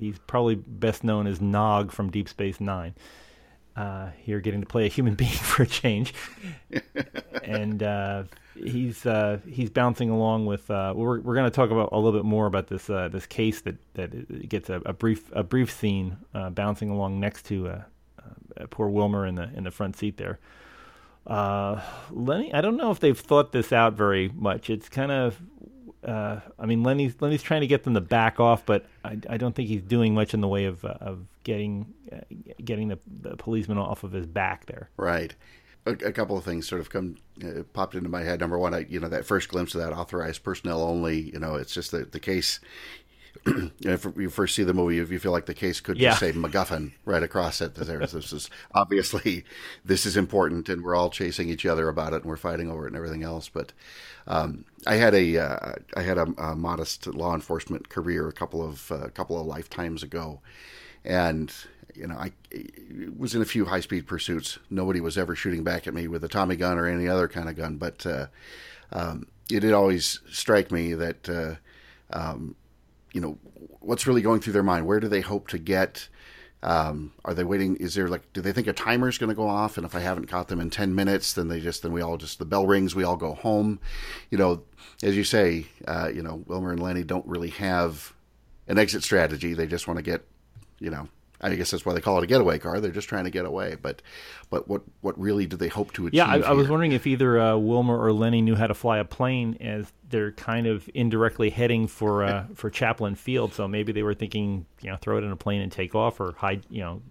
he's 0.00 0.18
probably 0.26 0.56
best 0.56 1.04
known 1.04 1.26
as 1.26 1.40
Nog 1.40 1.92
from 1.92 2.10
Deep 2.10 2.28
Space 2.28 2.60
Nine. 2.60 2.94
Uh, 3.76 4.10
here, 4.18 4.40
getting 4.40 4.60
to 4.60 4.66
play 4.66 4.84
a 4.86 4.88
human 4.88 5.14
being 5.16 5.30
for 5.30 5.62
a 5.62 5.66
change, 5.66 6.12
and 7.44 7.82
uh, 7.82 8.24
he's 8.56 9.06
uh, 9.06 9.38
he's 9.48 9.70
bouncing 9.70 10.10
along 10.10 10.46
with. 10.46 10.68
we're 10.68 11.20
we're 11.20 11.34
going 11.34 11.44
to 11.44 11.50
talk 11.50 11.70
about 11.70 11.90
a 11.92 11.96
little 11.96 12.18
bit 12.18 12.24
more 12.24 12.46
about 12.46 12.66
this 12.66 12.86
this 12.86 13.26
case 13.26 13.60
that 13.60 13.76
that 13.94 14.48
gets 14.48 14.68
a, 14.68 14.82
a 14.84 14.92
brief 14.92 15.30
a 15.32 15.44
brief 15.44 15.70
scene 15.70 16.16
bouncing 16.50 16.90
along 16.90 17.20
next 17.20 17.44
to 17.46 17.84
poor 18.70 18.88
Wilmer 18.88 19.24
in 19.24 19.36
the 19.36 19.48
in 19.54 19.64
the 19.64 19.70
front 19.70 19.96
seat 19.96 20.16
there. 20.16 20.40
Uh, 21.26 21.80
Lenny, 22.10 22.52
I 22.52 22.60
don't 22.60 22.76
know 22.76 22.90
if 22.90 23.00
they've 23.00 23.18
thought 23.18 23.52
this 23.52 23.72
out 23.72 23.94
very 23.94 24.30
much. 24.34 24.70
It's 24.70 24.88
kind 24.88 25.12
of, 25.12 25.40
uh, 26.04 26.40
I 26.58 26.66
mean, 26.66 26.82
Lenny's 26.82 27.14
Lenny's 27.20 27.42
trying 27.42 27.60
to 27.60 27.66
get 27.66 27.84
them 27.84 27.94
to 27.94 28.00
back 28.00 28.40
off, 28.40 28.64
but 28.64 28.86
I, 29.04 29.18
I 29.28 29.36
don't 29.36 29.54
think 29.54 29.68
he's 29.68 29.82
doing 29.82 30.14
much 30.14 30.32
in 30.32 30.40
the 30.40 30.48
way 30.48 30.64
of 30.64 30.84
uh, 30.84 30.94
of 31.00 31.26
getting 31.44 31.92
uh, 32.10 32.20
getting 32.64 32.88
the, 32.88 32.98
the 33.20 33.36
policeman 33.36 33.78
off 33.78 34.02
of 34.02 34.12
his 34.12 34.26
back 34.26 34.66
there. 34.66 34.88
Right. 34.96 35.34
A, 35.86 35.92
a 35.92 36.12
couple 36.12 36.36
of 36.36 36.44
things 36.44 36.68
sort 36.68 36.80
of 36.80 36.90
come 36.90 37.16
uh, 37.44 37.62
popped 37.72 37.94
into 37.94 38.08
my 38.08 38.22
head. 38.22 38.40
Number 38.40 38.58
one, 38.58 38.74
I, 38.74 38.86
you 38.88 39.00
know, 39.00 39.08
that 39.08 39.24
first 39.24 39.48
glimpse 39.48 39.74
of 39.74 39.80
that 39.80 39.92
authorized 39.92 40.42
personnel 40.42 40.82
only. 40.82 41.20
You 41.20 41.38
know, 41.38 41.56
it's 41.56 41.74
just 41.74 41.90
the 41.90 42.04
the 42.04 42.20
case 42.20 42.60
if 43.80 44.06
you 44.16 44.28
first 44.28 44.54
see 44.54 44.64
the 44.64 44.74
movie, 44.74 44.98
if 44.98 45.10
you 45.10 45.18
feel 45.18 45.32
like 45.32 45.46
the 45.46 45.54
case 45.54 45.80
could 45.80 45.98
yeah. 45.98 46.10
just 46.10 46.20
say 46.20 46.32
MacGuffin 46.32 46.92
right 47.04 47.22
across 47.22 47.60
it. 47.60 47.74
There's, 47.74 48.12
this 48.12 48.32
is 48.32 48.50
obviously 48.74 49.44
this 49.84 50.04
is 50.04 50.16
important, 50.16 50.68
and 50.68 50.82
we're 50.82 50.94
all 50.94 51.10
chasing 51.10 51.48
each 51.48 51.64
other 51.64 51.88
about 51.88 52.12
it, 52.12 52.22
and 52.22 52.24
we're 52.26 52.36
fighting 52.36 52.70
over 52.70 52.84
it, 52.84 52.88
and 52.88 52.96
everything 52.96 53.22
else. 53.22 53.48
But 53.48 53.72
um, 54.26 54.64
I 54.86 54.96
had 54.96 55.14
a 55.14 55.38
uh, 55.38 55.72
I 55.96 56.02
had 56.02 56.18
a, 56.18 56.26
a, 56.38 56.54
modest 56.56 57.06
law 57.06 57.34
enforcement 57.34 57.88
career 57.88 58.28
a 58.28 58.32
couple 58.32 58.62
of 58.62 58.90
uh, 58.92 58.96
a 58.96 59.10
couple 59.10 59.40
of 59.40 59.46
lifetimes 59.46 60.02
ago, 60.02 60.40
and 61.04 61.52
you 61.94 62.06
know 62.06 62.16
I 62.16 62.32
was 63.16 63.34
in 63.34 63.42
a 63.42 63.46
few 63.46 63.64
high 63.64 63.80
speed 63.80 64.06
pursuits. 64.06 64.58
Nobody 64.68 65.00
was 65.00 65.16
ever 65.16 65.34
shooting 65.34 65.64
back 65.64 65.86
at 65.86 65.94
me 65.94 66.08
with 66.08 66.24
a 66.24 66.28
Tommy 66.28 66.56
gun 66.56 66.78
or 66.78 66.86
any 66.86 67.08
other 67.08 67.28
kind 67.28 67.48
of 67.48 67.56
gun, 67.56 67.76
but 67.76 68.04
uh, 68.04 68.26
um, 68.92 69.26
it 69.50 69.60
did 69.60 69.72
always 69.72 70.20
strike 70.30 70.70
me 70.70 70.94
that. 70.94 71.28
Uh, 71.28 71.54
um, 72.12 72.56
you 73.12 73.20
know, 73.20 73.38
what's 73.80 74.06
really 74.06 74.22
going 74.22 74.40
through 74.40 74.52
their 74.52 74.62
mind? 74.62 74.86
Where 74.86 75.00
do 75.00 75.08
they 75.08 75.20
hope 75.20 75.48
to 75.48 75.58
get? 75.58 76.08
Um, 76.62 77.12
are 77.24 77.32
they 77.32 77.44
waiting? 77.44 77.76
Is 77.76 77.94
there 77.94 78.08
like, 78.08 78.32
do 78.32 78.40
they 78.40 78.52
think 78.52 78.66
a 78.66 78.72
timer 78.72 79.08
is 79.08 79.18
going 79.18 79.30
to 79.30 79.34
go 79.34 79.48
off? 79.48 79.76
And 79.76 79.86
if 79.86 79.94
I 79.94 80.00
haven't 80.00 80.26
caught 80.26 80.48
them 80.48 80.60
in 80.60 80.68
10 80.70 80.94
minutes, 80.94 81.32
then 81.32 81.48
they 81.48 81.60
just, 81.60 81.82
then 81.82 81.92
we 81.92 82.02
all 82.02 82.18
just, 82.18 82.38
the 82.38 82.44
bell 82.44 82.66
rings, 82.66 82.94
we 82.94 83.04
all 83.04 83.16
go 83.16 83.34
home. 83.34 83.80
You 84.30 84.38
know, 84.38 84.62
as 85.02 85.16
you 85.16 85.24
say, 85.24 85.66
uh, 85.88 86.10
you 86.12 86.22
know, 86.22 86.42
Wilmer 86.46 86.72
and 86.72 86.82
Lenny 86.82 87.02
don't 87.02 87.26
really 87.26 87.50
have 87.50 88.12
an 88.68 88.78
exit 88.78 89.02
strategy. 89.02 89.54
They 89.54 89.66
just 89.66 89.88
want 89.88 89.96
to 89.96 90.02
get, 90.02 90.26
you 90.78 90.90
know, 90.90 91.08
I 91.42 91.54
guess 91.54 91.70
that's 91.70 91.86
why 91.86 91.94
they 91.94 92.00
call 92.00 92.18
it 92.18 92.24
a 92.24 92.26
getaway 92.26 92.58
car. 92.58 92.80
They're 92.80 92.90
just 92.90 93.08
trying 93.08 93.24
to 93.24 93.30
get 93.30 93.46
away. 93.46 93.76
But, 93.80 94.02
but 94.50 94.68
what 94.68 94.82
what 95.00 95.18
really 95.18 95.46
do 95.46 95.56
they 95.56 95.68
hope 95.68 95.92
to 95.94 96.06
achieve? 96.06 96.16
Yeah, 96.16 96.26
I, 96.26 96.38
I 96.38 96.52
was 96.52 96.68
wondering 96.68 96.92
if 96.92 97.06
either 97.06 97.40
uh, 97.40 97.56
Wilmer 97.56 97.98
or 97.98 98.12
Lenny 98.12 98.42
knew 98.42 98.56
how 98.56 98.66
to 98.66 98.74
fly 98.74 98.98
a 98.98 99.04
plane, 99.04 99.56
as 99.60 99.92
they're 100.10 100.32
kind 100.32 100.66
of 100.66 100.88
indirectly 100.92 101.50
heading 101.50 101.86
for 101.86 102.24
uh, 102.24 102.44
for 102.54 102.68
Chaplin 102.68 103.14
Field. 103.14 103.54
So 103.54 103.66
maybe 103.66 103.92
they 103.92 104.02
were 104.02 104.14
thinking, 104.14 104.66
you 104.82 104.90
know, 104.90 104.96
throw 104.96 105.18
it 105.18 105.24
in 105.24 105.32
a 105.32 105.36
plane 105.36 105.62
and 105.62 105.72
take 105.72 105.94
off, 105.94 106.20
or 106.20 106.32
hide, 106.36 106.64
you 106.68 106.80
know, 106.80 107.02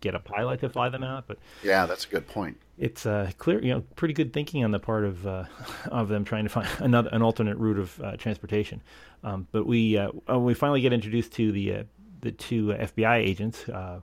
get 0.00 0.14
a 0.14 0.20
pilot 0.20 0.60
to 0.60 0.68
fly 0.68 0.88
them 0.88 1.02
out. 1.02 1.26
But 1.26 1.38
yeah, 1.62 1.86
that's 1.86 2.04
a 2.04 2.08
good 2.08 2.26
point. 2.26 2.58
It's 2.78 3.06
uh, 3.06 3.30
clear, 3.38 3.62
you 3.62 3.72
know, 3.72 3.82
pretty 3.96 4.14
good 4.14 4.32
thinking 4.32 4.64
on 4.64 4.70
the 4.70 4.80
part 4.80 5.04
of 5.04 5.26
uh, 5.26 5.44
of 5.86 6.08
them 6.08 6.24
trying 6.24 6.44
to 6.44 6.50
find 6.50 6.68
another 6.78 7.08
an 7.12 7.22
alternate 7.22 7.56
route 7.56 7.78
of 7.78 8.00
uh, 8.00 8.16
transportation. 8.16 8.82
Um, 9.24 9.46
but 9.52 9.66
we 9.66 9.98
we 10.28 10.54
finally 10.54 10.80
get 10.80 10.92
introduced 10.92 11.32
to 11.34 11.52
the 11.52 11.74
uh, 11.74 11.82
the 12.22 12.32
two 12.32 12.68
FBI 12.68 13.16
agents 13.18 13.68
uh, 13.68 14.00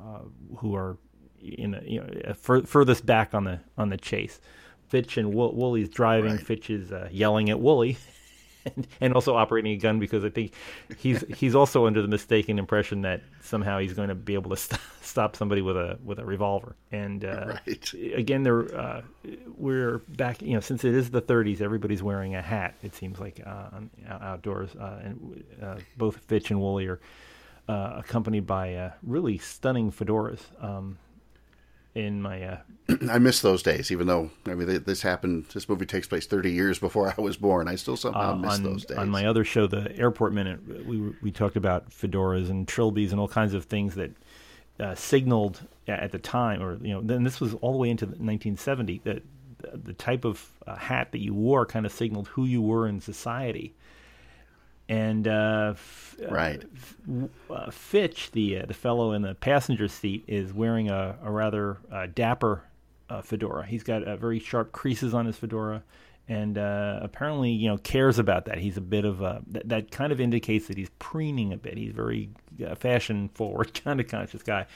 uh, 0.00 0.18
who 0.58 0.74
are 0.74 0.98
in 1.40 1.80
you 1.86 2.00
know 2.00 2.34
fur- 2.34 2.62
furthest 2.62 3.06
back 3.06 3.34
on 3.34 3.44
the 3.44 3.60
on 3.78 3.88
the 3.88 3.96
chase. 3.96 4.40
Fitch 4.88 5.16
and 5.16 5.32
Wo- 5.32 5.52
Wooly's 5.52 5.88
driving. 5.88 6.32
Right. 6.32 6.46
Fitch 6.46 6.68
is 6.68 6.92
uh, 6.92 7.08
yelling 7.10 7.48
at 7.48 7.58
Wooly. 7.58 7.96
And, 8.66 8.86
and, 9.00 9.14
also 9.14 9.36
operating 9.36 9.72
a 9.72 9.76
gun 9.78 9.98
because 9.98 10.22
I 10.22 10.28
think 10.28 10.52
he's 10.98 11.24
he's 11.34 11.54
also 11.54 11.86
under 11.86 12.02
the 12.02 12.08
mistaken 12.08 12.58
impression 12.58 13.00
that 13.00 13.22
somehow 13.40 13.78
he's 13.78 13.94
going 13.94 14.10
to 14.10 14.14
be 14.14 14.34
able 14.34 14.50
to 14.50 14.56
st- 14.58 14.78
stop 15.00 15.34
somebody 15.34 15.62
with 15.62 15.78
a 15.78 15.98
with 16.04 16.18
a 16.18 16.26
revolver. 16.26 16.76
And 16.92 17.24
uh, 17.24 17.56
right. 17.66 17.94
again, 18.14 18.42
there 18.42 18.78
uh, 18.78 19.00
we're 19.56 20.00
back. 20.08 20.42
You 20.42 20.52
know, 20.52 20.60
since 20.60 20.84
it 20.84 20.94
is 20.94 21.08
the 21.08 21.22
30s, 21.22 21.62
everybody's 21.62 22.02
wearing 22.02 22.34
a 22.34 22.42
hat. 22.42 22.74
It 22.82 22.94
seems 22.94 23.18
like 23.18 23.40
uh, 23.46 23.80
outdoors, 24.06 24.76
uh, 24.76 25.00
and 25.04 25.42
uh, 25.62 25.76
both 25.96 26.18
Fitch 26.18 26.50
and 26.50 26.60
Wooly 26.60 26.86
are 26.86 27.00
uh, 27.70 27.94
accompanied 27.98 28.46
by 28.46 28.74
uh, 28.74 28.90
really 29.02 29.38
stunning 29.38 29.92
fedoras. 29.92 30.40
Um, 30.60 30.98
in 31.94 32.20
my, 32.22 32.42
uh, 32.42 32.58
I 33.10 33.18
miss 33.18 33.40
those 33.40 33.62
days. 33.62 33.92
Even 33.92 34.08
though 34.08 34.30
I 34.46 34.54
mean 34.54 34.82
this 34.84 35.02
happened, 35.02 35.46
this 35.54 35.68
movie 35.68 35.86
takes 35.86 36.08
place 36.08 36.26
thirty 36.26 36.52
years 36.52 36.78
before 36.80 37.14
I 37.16 37.20
was 37.20 37.36
born. 37.36 37.68
I 37.68 37.76
still 37.76 37.96
somehow 37.96 38.32
uh, 38.32 38.36
miss 38.36 38.54
on, 38.54 38.62
those 38.64 38.84
days. 38.84 38.98
On 38.98 39.08
my 39.08 39.26
other 39.26 39.44
show, 39.44 39.66
the 39.66 39.96
Airport 39.96 40.32
Minute, 40.32 40.86
we 40.86 41.14
we 41.22 41.30
talked 41.30 41.56
about 41.56 41.90
fedoras 41.90 42.50
and 42.50 42.66
trilbies 42.66 43.12
and 43.12 43.20
all 43.20 43.28
kinds 43.28 43.54
of 43.54 43.64
things 43.64 43.94
that 43.94 44.10
uh, 44.80 44.94
signaled 44.96 45.60
at 45.86 46.10
the 46.10 46.18
time, 46.18 46.62
or 46.62 46.76
you 46.82 46.92
know, 46.92 47.00
then 47.00 47.22
this 47.22 47.40
was 47.40 47.54
all 47.54 47.72
the 47.72 47.78
way 47.78 47.90
into 47.90 48.06
1970 48.06 49.02
that 49.04 49.22
the 49.74 49.92
type 49.92 50.24
of 50.24 50.50
uh, 50.66 50.74
hat 50.74 51.12
that 51.12 51.20
you 51.20 51.34
wore 51.34 51.66
kind 51.66 51.86
of 51.86 51.92
signaled 51.92 52.28
who 52.28 52.46
you 52.46 52.62
were 52.62 52.88
in 52.88 53.00
society 53.00 53.74
and 54.90 55.28
uh, 55.28 55.74
uh, 56.20 56.30
right, 56.30 56.64
uh, 57.48 57.70
Fitch, 57.70 58.32
the 58.32 58.58
uh, 58.58 58.66
the 58.66 58.74
fellow 58.74 59.12
in 59.12 59.22
the 59.22 59.36
passenger 59.36 59.86
seat, 59.86 60.24
is 60.26 60.52
wearing 60.52 60.90
a, 60.90 61.16
a 61.22 61.30
rather 61.30 61.78
uh, 61.92 62.08
dapper 62.12 62.64
uh, 63.08 63.22
fedora. 63.22 63.64
He's 63.64 63.84
got 63.84 64.02
very 64.18 64.40
sharp 64.40 64.72
creases 64.72 65.14
on 65.14 65.26
his 65.26 65.36
fedora, 65.36 65.84
and 66.28 66.58
apparently, 66.58 67.50
you 67.52 67.68
know, 67.68 67.78
cares 67.78 68.18
about 68.18 68.46
that. 68.46 68.58
He's 68.58 68.76
a 68.76 68.80
bit 68.80 69.04
of 69.04 69.22
a 69.22 69.42
that, 69.52 69.68
that 69.68 69.90
kind 69.92 70.10
of 70.10 70.20
indicates 70.20 70.66
that 70.66 70.76
he's 70.76 70.90
preening 70.98 71.52
a 71.52 71.56
bit. 71.56 71.78
He's 71.78 71.92
very 71.92 72.28
fashion 72.76 73.30
forward, 73.34 73.72
kind 73.84 74.00
of 74.00 74.08
conscious 74.08 74.42
guy. 74.42 74.66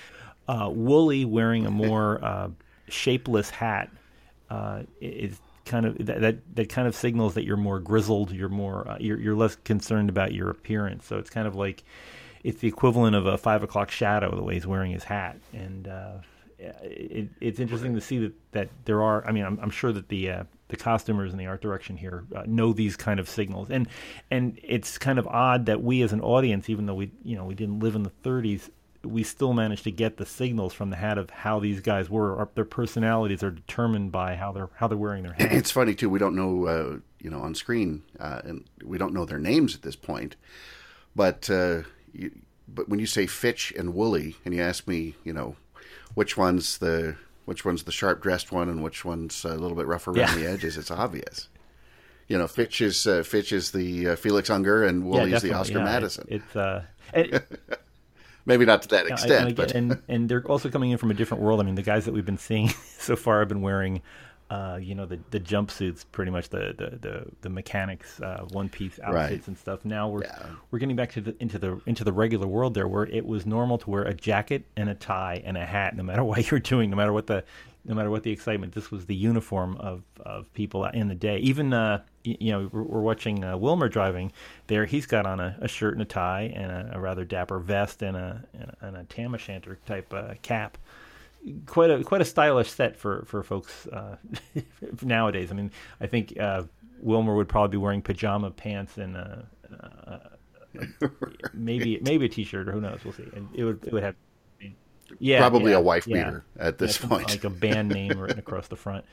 Wooly 0.48 1.24
wearing 1.24 1.66
a 1.66 1.70
more 1.72 2.52
shapeless 2.88 3.50
hat 3.50 3.90
is 5.00 5.40
kind 5.64 5.86
of 5.86 5.98
that, 6.06 6.20
that, 6.20 6.56
that 6.56 6.68
kind 6.68 6.86
of 6.86 6.94
signals 6.94 7.34
that 7.34 7.44
you're 7.44 7.56
more 7.56 7.80
grizzled, 7.80 8.30
you're 8.32 8.48
more 8.48 8.88
uh, 8.88 8.96
you're 9.00 9.18
you're 9.18 9.36
less 9.36 9.56
concerned 9.56 10.08
about 10.08 10.32
your 10.32 10.50
appearance. 10.50 11.06
So 11.06 11.18
it's 11.18 11.30
kind 11.30 11.46
of 11.46 11.54
like 11.54 11.84
it's 12.42 12.60
the 12.60 12.68
equivalent 12.68 13.16
of 13.16 13.26
a 13.26 13.38
five 13.38 13.62
o'clock 13.62 13.90
shadow 13.90 14.34
the 14.34 14.42
way 14.42 14.54
he's 14.54 14.66
wearing 14.66 14.92
his 14.92 15.04
hat, 15.04 15.38
and 15.52 15.88
uh, 15.88 16.12
it, 16.58 17.28
it's 17.40 17.58
interesting 17.58 17.94
to 17.94 18.00
see 18.00 18.18
that, 18.18 18.32
that 18.52 18.68
there 18.84 19.02
are. 19.02 19.26
I 19.26 19.32
mean, 19.32 19.44
I'm, 19.44 19.58
I'm 19.60 19.70
sure 19.70 19.92
that 19.92 20.08
the 20.08 20.30
uh, 20.30 20.44
the 20.68 20.76
costumers 20.76 21.32
and 21.32 21.40
the 21.40 21.46
art 21.46 21.62
direction 21.62 21.96
here 21.96 22.24
uh, 22.34 22.42
know 22.46 22.72
these 22.72 22.96
kind 22.96 23.20
of 23.20 23.28
signals, 23.28 23.70
and 23.70 23.88
and 24.30 24.58
it's 24.62 24.98
kind 24.98 25.18
of 25.18 25.26
odd 25.26 25.66
that 25.66 25.82
we 25.82 26.02
as 26.02 26.12
an 26.12 26.20
audience, 26.20 26.68
even 26.68 26.86
though 26.86 26.94
we 26.94 27.10
you 27.22 27.36
know 27.36 27.44
we 27.44 27.54
didn't 27.54 27.80
live 27.80 27.94
in 27.94 28.02
the 28.02 28.12
30s, 28.22 28.70
we 29.04 29.22
still 29.22 29.52
manage 29.52 29.82
to 29.82 29.90
get 29.90 30.16
the 30.16 30.26
signals 30.26 30.72
from 30.72 30.90
the 30.90 30.96
hat 30.96 31.18
of 31.18 31.30
how 31.30 31.60
these 31.60 31.80
guys 31.80 32.08
were. 32.10 32.48
Their 32.54 32.64
personalities 32.64 33.42
are 33.42 33.50
determined 33.50 34.12
by 34.12 34.36
how 34.36 34.52
they're 34.52 34.70
how 34.76 34.88
they're 34.88 34.98
wearing 34.98 35.22
their 35.22 35.32
hats. 35.32 35.54
It's 35.54 35.70
funny 35.70 35.94
too. 35.94 36.08
We 36.08 36.18
don't 36.18 36.34
know, 36.34 36.66
uh, 36.66 36.98
you 37.20 37.30
know, 37.30 37.40
on 37.40 37.54
screen, 37.54 38.02
uh, 38.18 38.40
and 38.44 38.64
we 38.84 38.98
don't 38.98 39.14
know 39.14 39.24
their 39.24 39.38
names 39.38 39.74
at 39.74 39.82
this 39.82 39.96
point. 39.96 40.36
But 41.16 41.48
uh, 41.50 41.82
you, 42.12 42.30
but 42.68 42.88
when 42.88 43.00
you 43.00 43.06
say 43.06 43.26
Fitch 43.26 43.72
and 43.76 43.94
Wooly, 43.94 44.36
and 44.44 44.54
you 44.54 44.62
ask 44.62 44.86
me, 44.88 45.14
you 45.24 45.32
know, 45.32 45.56
which 46.14 46.36
one's 46.36 46.78
the 46.78 47.16
which 47.44 47.64
one's 47.64 47.84
the 47.84 47.92
sharp 47.92 48.22
dressed 48.22 48.52
one, 48.52 48.68
and 48.68 48.82
which 48.82 49.04
one's 49.04 49.44
a 49.44 49.54
little 49.54 49.76
bit 49.76 49.86
rough 49.86 50.08
around 50.08 50.16
yeah. 50.16 50.34
the 50.34 50.46
edges, 50.50 50.76
it's 50.76 50.90
obvious. 50.90 51.48
You 52.26 52.38
know, 52.38 52.46
Fitch 52.46 52.80
is 52.80 53.06
uh, 53.06 53.22
Fitch 53.22 53.52
is 53.52 53.72
the 53.72 54.10
uh, 54.10 54.16
Felix 54.16 54.48
Unger, 54.48 54.84
and 54.84 55.04
Wooly 55.04 55.30
yeah, 55.30 55.36
is 55.36 55.42
the 55.42 55.52
Oscar 55.52 55.78
yeah, 55.78 55.84
Madison. 55.84 56.26
It's 56.30 56.56
uh, 56.56 56.84
it, 57.12 57.44
maybe 58.46 58.64
not 58.64 58.82
to 58.82 58.88
that 58.88 59.06
extent. 59.06 59.48
and, 59.48 59.56
but 59.56 59.72
and 59.72 60.02
and 60.08 60.28
they're 60.28 60.46
also 60.46 60.68
coming 60.70 60.90
in 60.90 60.98
from 60.98 61.10
a 61.10 61.14
different 61.14 61.42
world. 61.42 61.60
I 61.60 61.64
mean, 61.64 61.74
the 61.74 61.82
guys 61.82 62.04
that 62.04 62.12
we've 62.12 62.26
been 62.26 62.38
seeing 62.38 62.68
so 62.98 63.16
far 63.16 63.40
have 63.40 63.48
been 63.48 63.62
wearing. 63.62 64.02
Uh, 64.54 64.76
you 64.76 64.94
know 64.94 65.04
the 65.04 65.18
the 65.30 65.40
jumpsuits, 65.40 66.04
pretty 66.12 66.30
much 66.30 66.48
the 66.48 66.74
the 66.78 66.96
the, 67.08 67.26
the 67.40 67.48
mechanics 67.48 68.20
uh, 68.20 68.44
one 68.52 68.68
piece 68.68 69.00
outfits 69.02 69.30
right. 69.30 69.48
and 69.48 69.58
stuff. 69.58 69.84
Now 69.84 70.08
we're 70.08 70.22
yeah. 70.22 70.46
we're 70.70 70.78
getting 70.78 70.94
back 70.94 71.10
to 71.12 71.20
the 71.20 71.34
into 71.40 71.58
the 71.58 71.80
into 71.86 72.04
the 72.04 72.12
regular 72.12 72.46
world 72.46 72.74
there, 72.74 72.86
where 72.86 73.06
it 73.06 73.26
was 73.26 73.46
normal 73.46 73.78
to 73.78 73.90
wear 73.90 74.02
a 74.02 74.14
jacket 74.14 74.64
and 74.76 74.88
a 74.88 74.94
tie 74.94 75.42
and 75.44 75.56
a 75.56 75.66
hat, 75.66 75.96
no 75.96 76.04
matter 76.04 76.22
what 76.30 76.50
you're 76.50 76.60
doing, 76.60 76.90
no 76.90 76.96
matter 76.96 77.12
what 77.12 77.26
the 77.26 77.42
no 77.84 77.94
matter 77.94 78.10
what 78.10 78.22
the 78.22 78.30
excitement, 78.30 78.74
this 78.74 78.90
was 78.90 79.06
the 79.06 79.14
uniform 79.14 79.76
of, 79.76 80.02
of 80.20 80.52
people 80.54 80.86
in 80.86 81.08
the 81.08 81.14
day. 81.14 81.38
Even 81.38 81.72
uh, 81.72 82.02
you, 82.22 82.52
know, 82.52 82.70
we're, 82.72 82.82
we're 82.82 83.00
watching 83.00 83.44
uh, 83.44 83.56
Wilmer 83.56 83.88
driving 83.88 84.32
there. 84.68 84.86
He's 84.86 85.06
got 85.06 85.26
on 85.26 85.40
a, 85.40 85.56
a 85.60 85.68
shirt 85.68 85.92
and 85.92 86.02
a 86.02 86.06
tie 86.06 86.52
and 86.54 86.70
a, 86.70 86.92
a, 86.94 87.00
rather 87.00 87.24
dapper 87.24 87.58
vest 87.58 88.02
and 88.02 88.16
a 88.16 88.44
and 88.80 88.96
a 88.96 89.04
tam 89.04 89.34
o' 89.34 89.38
shanter 89.38 89.78
type 89.84 90.14
uh, 90.14 90.34
cap. 90.42 90.78
Quite 91.66 91.90
a 91.90 92.02
quite 92.02 92.20
a 92.20 92.24
stylish 92.24 92.70
set 92.70 92.96
for 92.96 93.24
for 93.26 93.42
folks 93.42 93.86
uh, 93.88 94.16
nowadays. 95.02 95.50
I 95.50 95.54
mean, 95.54 95.70
I 96.00 96.06
think 96.06 96.38
uh, 96.38 96.62
Wilmer 97.00 97.34
would 97.34 97.48
probably 97.48 97.76
be 97.76 97.76
wearing 97.76 98.00
pajama 98.00 98.50
pants 98.50 98.96
and 98.96 99.16
a, 99.16 99.46
maybe 101.54 101.98
maybe 102.02 102.26
a 102.26 102.28
t-shirt 102.28 102.68
or 102.68 102.72
who 102.72 102.80
knows. 102.80 103.00
We'll 103.04 103.14
see. 103.14 103.28
And 103.34 103.48
it 103.54 103.64
would 103.64 103.84
it 103.86 103.92
would 103.92 104.02
have 104.02 104.16
yeah, 105.18 105.38
probably 105.38 105.72
yeah, 105.72 105.78
a 105.78 105.80
wife 105.80 106.06
beater 106.06 106.44
at 106.58 106.78
this 106.78 106.98
point, 106.98 107.28
like 107.28 107.44
a 107.44 107.50
band 107.50 107.90
name 107.90 108.18
written 108.18 108.38
across 108.38 108.68
the 108.68 108.76
front. 108.76 109.04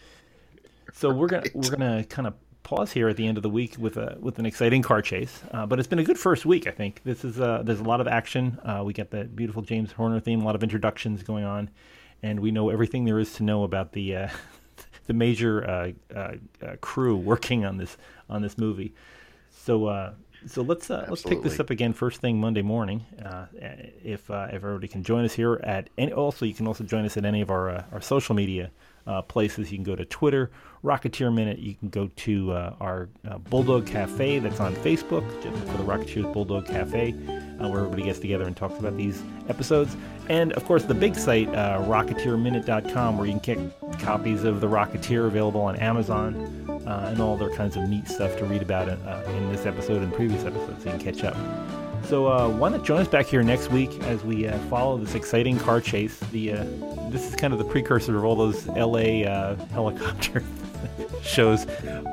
So 0.93 1.13
we're 1.13 1.27
gonna 1.27 1.47
we're 1.53 1.69
gonna 1.69 2.03
kind 2.05 2.27
of 2.27 2.33
pause 2.63 2.91
here 2.91 3.09
at 3.09 3.17
the 3.17 3.27
end 3.27 3.37
of 3.37 3.43
the 3.43 3.49
week 3.49 3.75
with 3.77 3.97
a 3.97 4.17
with 4.19 4.39
an 4.39 4.45
exciting 4.45 4.81
car 4.81 5.01
chase. 5.01 5.41
Uh, 5.51 5.65
but 5.65 5.79
it's 5.79 5.87
been 5.87 5.99
a 5.99 6.03
good 6.03 6.17
first 6.17 6.45
week, 6.45 6.67
I 6.67 6.71
think. 6.71 7.01
This 7.03 7.23
is 7.23 7.39
uh, 7.39 7.61
there's 7.63 7.79
a 7.79 7.83
lot 7.83 8.01
of 8.01 8.07
action. 8.07 8.59
Uh, 8.63 8.83
we 8.85 8.93
got 8.93 9.09
the 9.09 9.25
beautiful 9.25 9.61
James 9.61 9.91
Horner 9.91 10.19
theme, 10.19 10.41
a 10.41 10.45
lot 10.45 10.55
of 10.55 10.63
introductions 10.63 11.23
going 11.23 11.43
on, 11.43 11.69
and 12.23 12.39
we 12.39 12.51
know 12.51 12.69
everything 12.69 13.05
there 13.05 13.19
is 13.19 13.33
to 13.33 13.43
know 13.43 13.63
about 13.63 13.93
the 13.93 14.15
uh, 14.15 14.29
the 15.07 15.13
major 15.13 15.67
uh, 15.67 15.91
uh, 16.15 16.35
crew 16.81 17.15
working 17.15 17.65
on 17.65 17.77
this 17.77 17.97
on 18.29 18.41
this 18.41 18.57
movie. 18.57 18.93
So 19.49 20.13
so 20.47 20.61
let's 20.61 20.89
uh, 20.89 21.05
let's 21.09 21.23
pick 21.23 21.41
this 21.43 21.59
up 21.59 21.69
again 21.69 21.93
first 21.93 22.19
thing 22.21 22.39
Monday 22.39 22.61
morning. 22.61 23.05
Uh, 23.23 23.45
if 24.03 24.29
uh, 24.31 24.47
if 24.49 24.55
everybody 24.55 24.87
can 24.87 25.03
join 25.03 25.23
us 25.23 25.33
here 25.33 25.59
at 25.63 25.89
any, 25.97 26.11
also 26.11 26.45
you 26.45 26.53
can 26.53 26.67
also 26.67 26.83
join 26.83 27.05
us 27.05 27.17
at 27.17 27.25
any 27.25 27.41
of 27.41 27.51
our 27.51 27.69
uh, 27.69 27.83
our 27.91 28.01
social 28.01 28.33
media 28.33 28.71
uh, 29.05 29.21
places. 29.21 29.71
You 29.71 29.77
can 29.77 29.83
go 29.83 29.95
to 29.95 30.05
Twitter, 30.05 30.49
Rocketeer 30.83 31.33
Minute. 31.33 31.59
You 31.59 31.75
can 31.75 31.89
go 31.89 32.09
to 32.15 32.51
uh, 32.51 32.75
our 32.79 33.09
Bulldog 33.49 33.85
Cafe 33.85 34.39
that's 34.39 34.59
on 34.59 34.75
Facebook 34.77 35.23
just 35.43 35.57
for 35.67 35.77
the 35.77 35.83
Rocketeers 35.83 36.33
Bulldog 36.33 36.65
Cafe, 36.65 37.11
where 37.11 37.79
everybody 37.79 38.03
gets 38.03 38.19
together 38.19 38.45
and 38.45 38.55
talks 38.55 38.79
about 38.79 38.97
these 38.97 39.21
episodes. 39.47 39.95
And 40.29 40.53
of 40.53 40.65
course, 40.65 40.85
the 40.85 40.95
big 40.95 41.15
site, 41.15 41.51
RocketeerMinute.com, 41.51 43.17
where 43.17 43.27
you 43.27 43.39
can 43.39 43.71
get 43.79 43.99
copies 43.99 44.43
of 44.43 44.61
the 44.61 44.67
Rocketeer 44.67 45.27
available 45.27 45.61
on 45.61 45.75
Amazon 45.75 46.70
uh, 46.85 47.09
and 47.09 47.21
all 47.21 47.35
other 47.35 47.49
kinds 47.49 47.75
of 47.75 47.87
neat 47.87 48.07
stuff 48.07 48.37
to 48.37 48.45
read 48.45 48.61
about 48.61 48.87
it, 48.87 48.99
uh, 49.05 49.23
in 49.31 49.51
this 49.51 49.65
episode 49.65 50.01
and 50.01 50.13
previous 50.13 50.43
episodes, 50.45 50.83
so 50.83 50.91
you 50.91 50.97
can 50.97 51.13
catch 51.13 51.23
up. 51.23 51.35
So 52.05 52.27
uh, 52.27 52.49
why 52.49 52.69
not 52.69 52.83
join 52.83 53.01
us 53.01 53.07
back 53.07 53.27
here 53.27 53.43
next 53.43 53.71
week 53.71 54.01
as 54.03 54.23
we 54.23 54.47
uh, 54.47 54.57
follow 54.69 54.97
this 54.97 55.15
exciting 55.15 55.57
car 55.59 55.79
chase? 55.79 56.19
The 56.31 56.53
uh, 56.53 56.63
this 57.09 57.27
is 57.27 57.35
kind 57.35 57.53
of 57.53 57.59
the 57.59 57.65
precursor 57.65 58.17
of 58.17 58.25
all 58.25 58.35
those 58.35 58.67
L.A. 58.69 59.25
Uh, 59.25 59.55
helicopter 59.67 60.43
shows 61.21 61.65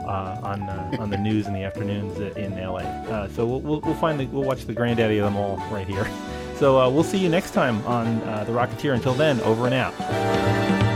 on 0.05 0.63
on 0.99 1.11
the 1.11 1.17
news 1.17 1.47
in 1.47 1.55
the 1.55 1.63
afternoons 1.63 2.19
in 2.37 2.59
L.A. 2.59 3.29
so 3.35 3.47
we'll, 3.47 3.61
we'll, 3.61 3.81
we'll 3.81 3.95
find 3.95 4.21
the, 4.21 4.27
we'll 4.27 4.45
watch 4.45 4.67
the 4.67 4.75
granddaddy 4.75 5.19
of 5.19 5.25
them 5.25 5.37
all 5.37 5.57
right 5.71 5.87
here. 5.87 6.09
So 6.57 6.89
we'll 6.91 7.05
see 7.05 7.19
you 7.19 7.29
next 7.29 7.53
time 7.53 7.85
on 7.87 8.21
the 8.21 8.53
Rocketeer. 8.53 8.95
Until 8.95 9.15
then, 9.15 9.41
over 9.41 9.67
and 9.67 9.75
out. 9.75 10.88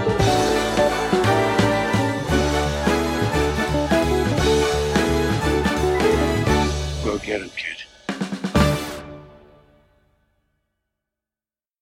get 7.23 7.41
him, 7.43 7.51
kid. 7.51 7.92